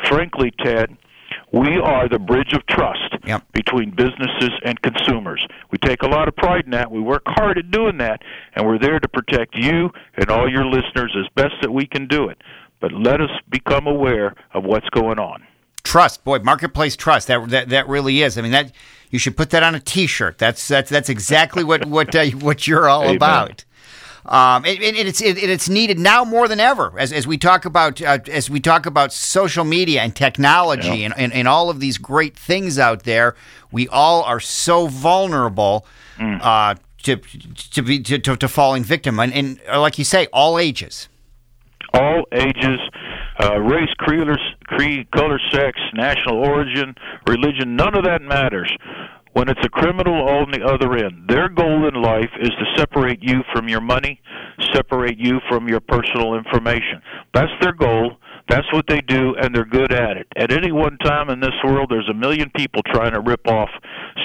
Frankly, 0.08 0.54
Ted, 0.63 0.95
we 1.51 1.77
are 1.77 2.08
the 2.10 2.19
bridge 2.19 2.53
of 2.53 2.65
trust 2.67 3.01
Yep. 3.25 3.43
between 3.53 3.91
businesses 3.91 4.51
and 4.63 4.81
consumers. 4.81 5.45
We 5.71 5.77
take 5.79 6.03
a 6.03 6.08
lot 6.08 6.27
of 6.27 6.36
pride 6.36 6.65
in 6.65 6.71
that. 6.71 6.91
We 6.91 6.99
work 6.99 7.23
hard 7.25 7.58
at 7.58 7.71
doing 7.71 7.97
that, 7.97 8.21
and 8.55 8.65
we're 8.67 8.77
there 8.79 8.99
to 8.99 9.08
protect 9.08 9.55
you 9.55 9.91
and 10.15 10.29
all 10.29 10.49
your 10.49 10.65
listeners 10.65 11.15
as 11.17 11.25
best 11.36 11.55
that 11.62 11.71
we 11.71 11.86
can 11.86 12.08
do 12.08 12.29
it. 12.29 12.41
But 12.81 12.91
let 12.91 13.21
us 13.21 13.29
become 13.49 13.88
aware 13.88 14.36
of 14.53 14.63
what's 14.63 14.89
going 14.89 15.17
on. 15.19 15.43
Trust, 15.84 16.23
boy, 16.23 16.39
marketplace 16.39 16.95
trust. 16.95 17.27
That 17.27 17.49
that 17.49 17.69
that 17.69 17.88
really 17.88 18.21
is. 18.23 18.38
I 18.38 18.41
mean 18.41 18.51
that 18.51 18.71
you 19.12 19.19
should 19.19 19.38
put 19.38 19.51
that 19.51 19.62
on 19.63 19.75
a 19.75 19.79
T-shirt. 19.79 20.38
That's 20.39 20.67
that's 20.67 20.89
that's 20.89 21.10
exactly 21.10 21.63
what 21.63 21.86
what 21.86 22.13
uh, 22.15 22.25
what 22.41 22.67
you're 22.67 22.89
all 22.89 23.03
Amen. 23.03 23.15
about. 23.17 23.64
Um, 24.25 24.65
and, 24.65 24.79
and 24.83 25.07
it's 25.07 25.21
it, 25.21 25.38
it's 25.38 25.69
needed 25.69 25.99
now 25.99 26.23
more 26.25 26.47
than 26.47 26.59
ever 26.59 26.93
as 26.97 27.13
as 27.13 27.27
we 27.27 27.38
talk 27.38 27.65
about 27.65 28.01
uh, 28.01 28.17
as 28.31 28.49
we 28.49 28.59
talk 28.59 28.85
about 28.85 29.13
social 29.13 29.63
media 29.63 30.01
and 30.01 30.15
technology 30.15 31.03
and, 31.03 31.13
and 31.17 31.31
and 31.31 31.47
all 31.47 31.69
of 31.69 31.79
these 31.79 31.99
great 31.99 32.35
things 32.35 32.79
out 32.79 33.03
there. 33.03 33.35
We 33.71 33.88
all 33.88 34.23
are 34.23 34.39
so 34.39 34.88
vulnerable. 34.88 35.85
Uh, 36.19 36.75
to 37.03 37.17
to 37.17 37.83
be 37.83 37.99
to, 37.99 38.17
to, 38.17 38.35
to 38.35 38.47
falling 38.47 38.83
victim 38.83 39.19
and, 39.19 39.31
and 39.33 39.59
uh, 39.71 39.79
like 39.79 39.99
you 39.99 40.03
say, 40.05 40.27
all 40.33 40.57
ages. 40.57 41.07
all 41.93 42.25
ages, 42.31 42.79
uh, 43.41 43.59
race, 43.59 43.93
creed, 43.97 44.27
creed, 44.65 45.09
color, 45.11 45.39
sex, 45.51 45.79
national 45.93 46.38
origin, 46.38 46.95
religion, 47.27 47.75
none 47.75 47.95
of 47.95 48.03
that 48.03 48.21
matters. 48.21 48.71
When 49.36 49.50
it's 49.50 49.65
a 49.65 49.69
criminal 49.69 50.30
on 50.30 50.52
the 50.52 50.63
other 50.63 50.95
end, 50.95 51.28
their 51.28 51.50
goal 51.50 51.89
in 51.89 52.02
life 52.02 52.32
is 52.39 52.52
to 52.52 52.65
separate 52.78 53.19
you 53.21 53.41
from 53.52 53.67
your 53.67 53.82
money, 53.82 54.21
separate 54.74 55.19
you 55.19 55.41
from 55.50 55.67
your 55.67 55.82
personal 55.82 56.36
information. 56.36 57.02
That's 57.34 57.52
their 57.60 57.74
goal. 57.74 58.15
That's 58.48 58.71
what 58.71 58.86
they 58.88 59.02
do, 59.02 59.36
and 59.36 59.54
they're 59.54 59.65
good 59.65 59.91
at 59.91 60.15
it. 60.15 60.28
At 60.38 60.54
any 60.54 60.71
one 60.71 60.98
time 61.00 61.30
in 61.30 61.41
this 61.41 61.56
world, 61.65 61.88
there's 61.89 62.08
a 62.10 62.13
million 62.13 62.50
people 62.56 62.82
trying 62.93 63.12
to 63.12 63.19
rip 63.19 63.45
off 63.45 63.67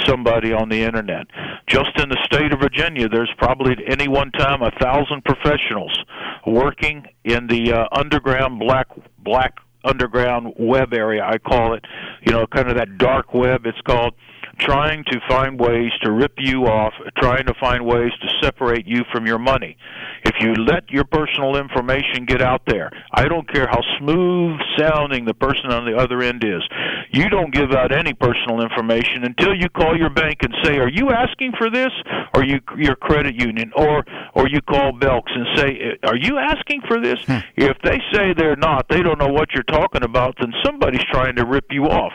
somebody 0.06 0.52
on 0.52 0.68
the 0.68 0.80
internet. 0.80 1.26
Just 1.66 1.90
in 1.98 2.08
the 2.08 2.18
state 2.26 2.52
of 2.52 2.60
Virginia, 2.60 3.08
there's 3.08 3.32
probably 3.36 3.72
at 3.72 3.90
any 3.90 4.06
one 4.06 4.30
time 4.30 4.62
a 4.62 4.70
thousand 4.80 5.24
professionals 5.24 6.04
working 6.46 7.04
in 7.24 7.48
the 7.48 7.72
uh, 7.72 7.88
underground 7.98 8.60
black 8.60 8.86
black 9.18 9.54
underground 9.82 10.54
web 10.56 10.92
area. 10.92 11.24
I 11.24 11.38
call 11.38 11.74
it, 11.74 11.84
you 12.24 12.32
know, 12.32 12.46
kind 12.46 12.68
of 12.68 12.76
that 12.76 12.96
dark 12.98 13.34
web. 13.34 13.62
It's 13.64 13.80
called 13.80 14.14
trying 14.60 15.04
to 15.04 15.20
find 15.28 15.58
ways 15.58 15.90
to 16.02 16.10
rip 16.12 16.34
you 16.38 16.66
off, 16.66 16.92
trying 17.18 17.46
to 17.46 17.54
find 17.58 17.84
ways 17.84 18.12
to 18.20 18.28
separate 18.42 18.86
you 18.86 19.02
from 19.12 19.26
your 19.26 19.38
money. 19.38 19.76
If 20.24 20.34
you 20.40 20.54
let 20.54 20.90
your 20.90 21.04
personal 21.04 21.56
information 21.56 22.26
get 22.26 22.42
out 22.42 22.62
there, 22.66 22.90
I 23.12 23.26
don't 23.26 23.50
care 23.50 23.66
how 23.66 23.80
smooth 23.98 24.58
sounding 24.78 25.24
the 25.24 25.34
person 25.34 25.70
on 25.70 25.84
the 25.84 25.96
other 25.96 26.22
end 26.22 26.44
is, 26.44 26.62
you 27.10 27.28
don't 27.28 27.52
give 27.52 27.72
out 27.72 27.92
any 27.92 28.12
personal 28.12 28.60
information 28.60 29.24
until 29.24 29.54
you 29.54 29.68
call 29.68 29.96
your 29.98 30.10
bank 30.10 30.38
and 30.42 30.54
say, 30.62 30.78
"Are 30.78 30.88
you 30.88 31.10
asking 31.10 31.52
for 31.58 31.70
this?" 31.70 31.90
or 32.34 32.44
you 32.44 32.60
your 32.76 32.96
credit 32.96 33.34
union 33.34 33.72
or 33.74 34.04
or 34.34 34.48
you 34.48 34.60
call 34.60 34.92
Belks 34.92 35.32
and 35.34 35.46
say, 35.56 35.98
"Are 36.04 36.16
you 36.16 36.38
asking 36.38 36.82
for 36.86 37.00
this?" 37.00 37.18
Hmm. 37.24 37.38
If 37.56 37.78
they 37.82 38.00
say 38.12 38.34
they're 38.36 38.56
not, 38.56 38.88
they 38.88 39.02
don't 39.02 39.18
know 39.18 39.32
what 39.32 39.52
you're 39.54 39.62
talking 39.64 40.02
about, 40.02 40.36
then 40.40 40.52
somebody's 40.64 41.04
trying 41.10 41.36
to 41.36 41.44
rip 41.44 41.66
you 41.70 41.84
off. 41.86 42.12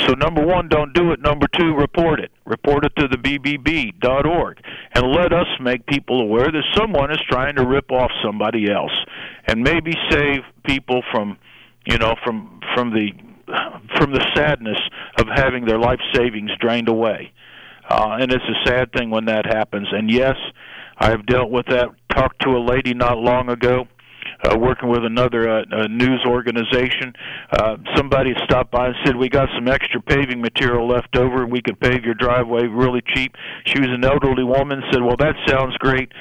So 0.00 0.12
number 0.14 0.44
one, 0.44 0.68
don't 0.68 0.92
do 0.92 1.12
it. 1.12 1.20
Number 1.20 1.46
two, 1.58 1.74
report 1.74 2.20
it. 2.20 2.30
Report 2.44 2.84
it 2.84 2.92
to 2.96 3.08
the 3.08 3.16
BBB.org. 3.16 4.58
and 4.94 5.06
let 5.06 5.32
us 5.32 5.46
make 5.60 5.86
people 5.86 6.20
aware 6.20 6.50
that 6.50 6.64
someone 6.76 7.10
is 7.10 7.18
trying 7.28 7.56
to 7.56 7.66
rip 7.66 7.90
off 7.90 8.10
somebody 8.24 8.70
else 8.70 8.92
and 9.46 9.62
maybe 9.62 9.92
save 10.10 10.40
people 10.64 11.02
from 11.12 11.38
you 11.86 11.98
know 11.98 12.14
from 12.24 12.60
from 12.74 12.90
the 12.90 13.10
from 13.96 14.12
the 14.12 14.24
sadness 14.34 14.78
of 15.18 15.26
having 15.34 15.64
their 15.64 15.78
life 15.78 16.00
savings 16.14 16.50
drained 16.58 16.88
away 16.88 17.32
uh 17.88 18.16
and 18.20 18.32
it's 18.32 18.44
a 18.44 18.68
sad 18.68 18.92
thing 18.92 19.10
when 19.10 19.26
that 19.26 19.46
happens 19.46 19.86
and 19.92 20.10
yes 20.10 20.34
i 20.98 21.08
have 21.10 21.24
dealt 21.26 21.50
with 21.50 21.66
that 21.66 21.88
talked 22.12 22.40
to 22.42 22.50
a 22.50 22.58
lady 22.58 22.92
not 22.92 23.18
long 23.18 23.48
ago 23.48 23.86
uh, 24.46 24.56
working 24.58 24.88
with 24.88 25.04
another 25.04 25.48
uh, 25.48 25.64
uh, 25.72 25.86
news 25.88 26.24
organization. 26.26 27.14
Uh, 27.50 27.76
somebody 27.94 28.34
stopped 28.44 28.70
by 28.70 28.86
and 28.86 28.96
said, 29.04 29.16
"We 29.16 29.28
got 29.28 29.48
some 29.54 29.68
extra 29.68 30.00
paving 30.00 30.40
material 30.40 30.86
left 30.86 31.16
over. 31.16 31.42
and 31.42 31.52
We 31.52 31.60
could 31.60 31.80
pave 31.80 32.04
your 32.04 32.14
driveway 32.14 32.66
really 32.66 33.02
cheap." 33.14 33.36
She 33.66 33.80
was 33.80 33.90
an 33.90 34.04
elderly 34.04 34.44
woman. 34.44 34.82
Said, 34.92 35.02
"Well, 35.02 35.16
that 35.18 35.34
sounds 35.46 35.76
great." 35.78 36.12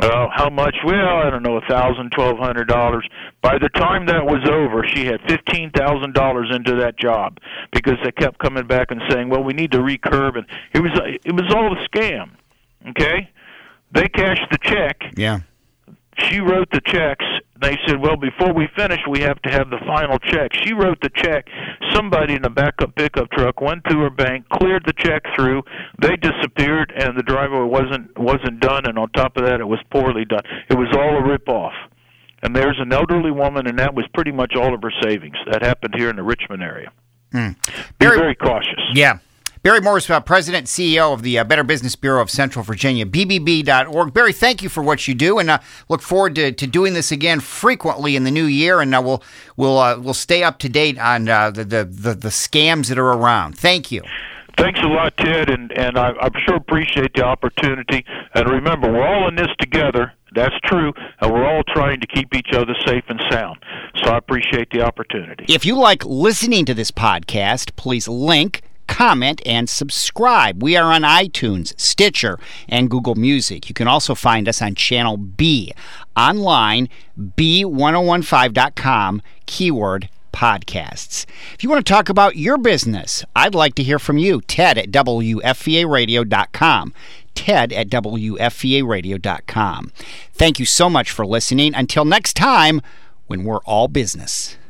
Uh, 0.00 0.26
how 0.32 0.50
much? 0.50 0.74
Well, 0.84 1.18
I 1.18 1.30
don't 1.30 1.44
know, 1.44 1.56
a 1.56 1.60
thousand, 1.68 2.10
twelve 2.10 2.38
hundred 2.38 2.66
dollars. 2.66 3.08
By 3.42 3.58
the 3.58 3.68
time 3.68 4.06
that 4.06 4.24
was 4.24 4.48
over, 4.50 4.84
she 4.92 5.06
had 5.06 5.20
fifteen 5.28 5.70
thousand 5.70 6.14
dollars 6.14 6.50
into 6.52 6.74
that 6.76 6.98
job 6.98 7.38
because 7.72 7.94
they 8.02 8.10
kept 8.10 8.38
coming 8.38 8.66
back 8.66 8.90
and 8.90 9.00
saying, 9.08 9.28
"Well, 9.28 9.44
we 9.44 9.52
need 9.52 9.70
to 9.72 9.78
recurb," 9.78 10.36
and 10.36 10.46
it 10.72 10.80
was 10.80 10.90
it 11.24 11.32
was 11.32 11.52
all 11.54 11.72
a 11.72 11.88
scam. 11.88 12.30
Okay, 12.88 13.30
they 13.92 14.08
cashed 14.08 14.50
the 14.50 14.58
check. 14.58 15.00
Yeah. 15.16 15.40
She 16.18 16.40
wrote 16.40 16.70
the 16.70 16.80
checks. 16.80 17.24
They 17.64 17.78
said, 17.86 18.00
"Well, 18.00 18.16
before 18.16 18.52
we 18.52 18.68
finish, 18.76 19.00
we 19.08 19.20
have 19.20 19.40
to 19.42 19.50
have 19.50 19.70
the 19.70 19.78
final 19.86 20.18
check." 20.18 20.52
She 20.64 20.72
wrote 20.74 20.98
the 21.00 21.10
check. 21.14 21.48
Somebody 21.92 22.34
in 22.34 22.44
a 22.44 22.50
backup 22.50 22.94
pickup 22.94 23.30
truck 23.30 23.60
went 23.60 23.84
to 23.88 23.98
her 24.00 24.10
bank, 24.10 24.48
cleared 24.50 24.84
the 24.84 24.92
check 24.92 25.22
through. 25.34 25.62
They 25.98 26.16
disappeared, 26.16 26.92
and 26.96 27.16
the 27.16 27.22
driver 27.22 27.66
wasn't 27.66 28.16
wasn't 28.18 28.60
done. 28.60 28.86
And 28.86 28.98
on 28.98 29.08
top 29.10 29.36
of 29.36 29.44
that, 29.44 29.60
it 29.60 29.68
was 29.68 29.80
poorly 29.90 30.24
done. 30.24 30.42
It 30.68 30.74
was 30.74 30.88
all 30.94 31.16
a 31.16 31.22
rip 31.26 31.48
off. 31.48 31.72
And 32.42 32.54
there's 32.54 32.78
an 32.78 32.92
elderly 32.92 33.30
woman, 33.30 33.66
and 33.66 33.78
that 33.78 33.94
was 33.94 34.04
pretty 34.12 34.30
much 34.32 34.54
all 34.54 34.74
of 34.74 34.82
her 34.82 34.92
savings. 35.02 35.36
That 35.50 35.62
happened 35.62 35.94
here 35.96 36.10
in 36.10 36.16
the 36.16 36.22
Richmond 36.22 36.62
area. 36.62 36.90
Hmm. 37.32 37.52
Be 37.98 38.06
Very- 38.06 38.18
very 38.18 38.34
cautious. 38.34 38.80
Yeah. 38.92 39.14
Barry 39.64 39.80
Morris, 39.80 40.10
uh, 40.10 40.20
President 40.20 40.58
and 40.58 40.68
CEO 40.68 41.14
of 41.14 41.22
the 41.22 41.38
uh, 41.38 41.44
Better 41.44 41.64
Business 41.64 41.96
Bureau 41.96 42.20
of 42.20 42.28
Central 42.28 42.62
Virginia, 42.62 43.06
BBB.org. 43.06 44.12
Barry, 44.12 44.34
thank 44.34 44.62
you 44.62 44.68
for 44.68 44.82
what 44.82 45.08
you 45.08 45.14
do, 45.14 45.38
and 45.38 45.48
uh, 45.48 45.58
look 45.88 46.02
forward 46.02 46.34
to, 46.34 46.52
to 46.52 46.66
doing 46.66 46.92
this 46.92 47.10
again 47.10 47.40
frequently 47.40 48.14
in 48.14 48.24
the 48.24 48.30
new 48.30 48.44
year. 48.44 48.82
And 48.82 48.94
uh, 48.94 49.00
we'll 49.02 49.22
we'll 49.56 49.78
uh, 49.78 49.98
we'll 49.98 50.12
stay 50.12 50.42
up 50.42 50.58
to 50.58 50.68
date 50.68 50.98
on 50.98 51.30
uh, 51.30 51.50
the, 51.50 51.64
the, 51.64 51.84
the 51.86 52.14
the 52.14 52.28
scams 52.28 52.88
that 52.88 52.98
are 52.98 53.14
around. 53.14 53.56
Thank 53.56 53.90
you. 53.90 54.02
Thanks 54.58 54.80
a 54.82 54.86
lot, 54.86 55.16
Ted, 55.16 55.48
and 55.48 55.72
and 55.72 55.96
I, 55.96 56.10
I 56.10 56.28
sure 56.44 56.56
appreciate 56.56 57.14
the 57.14 57.24
opportunity. 57.24 58.04
And 58.34 58.46
remember, 58.50 58.92
we're 58.92 59.06
all 59.06 59.28
in 59.28 59.36
this 59.36 59.48
together. 59.58 60.12
That's 60.34 60.60
true, 60.64 60.92
and 61.22 61.32
we're 61.32 61.46
all 61.46 61.62
trying 61.68 62.00
to 62.00 62.06
keep 62.06 62.34
each 62.34 62.52
other 62.52 62.74
safe 62.84 63.04
and 63.08 63.18
sound. 63.30 63.64
So 64.02 64.10
I 64.10 64.18
appreciate 64.18 64.68
the 64.72 64.82
opportunity. 64.82 65.46
If 65.48 65.64
you 65.64 65.78
like 65.78 66.04
listening 66.04 66.66
to 66.66 66.74
this 66.74 66.90
podcast, 66.90 67.76
please 67.76 68.06
link, 68.06 68.60
comment, 68.86 69.40
and 69.46 69.68
subscribe. 69.68 70.62
We 70.62 70.76
are 70.76 70.92
on 70.92 71.02
iTunes, 71.02 71.78
Stitcher, 71.78 72.38
and 72.68 72.90
Google 72.90 73.14
Music. 73.14 73.68
You 73.68 73.74
can 73.74 73.88
also 73.88 74.14
find 74.14 74.48
us 74.48 74.62
on 74.62 74.74
Channel 74.74 75.16
B 75.16 75.72
online, 76.16 76.88
b1015.com, 77.18 79.22
keyword 79.46 80.08
podcasts. 80.32 81.26
If 81.54 81.62
you 81.62 81.70
want 81.70 81.86
to 81.86 81.92
talk 81.92 82.08
about 82.08 82.36
your 82.36 82.58
business, 82.58 83.24
I'd 83.36 83.54
like 83.54 83.76
to 83.76 83.82
hear 83.82 83.98
from 83.98 84.18
you. 84.18 84.42
Ted 84.42 84.76
at 84.76 84.90
WFVAradio.com. 84.90 86.94
Ted 87.34 87.72
at 87.72 87.88
WFVAradio.com. 87.88 89.92
Thank 90.32 90.58
you 90.58 90.66
so 90.66 90.90
much 90.90 91.10
for 91.10 91.26
listening. 91.26 91.74
Until 91.74 92.04
next 92.04 92.34
time, 92.34 92.80
when 93.26 93.44
we're 93.44 93.62
all 93.64 93.88
business. 93.88 94.56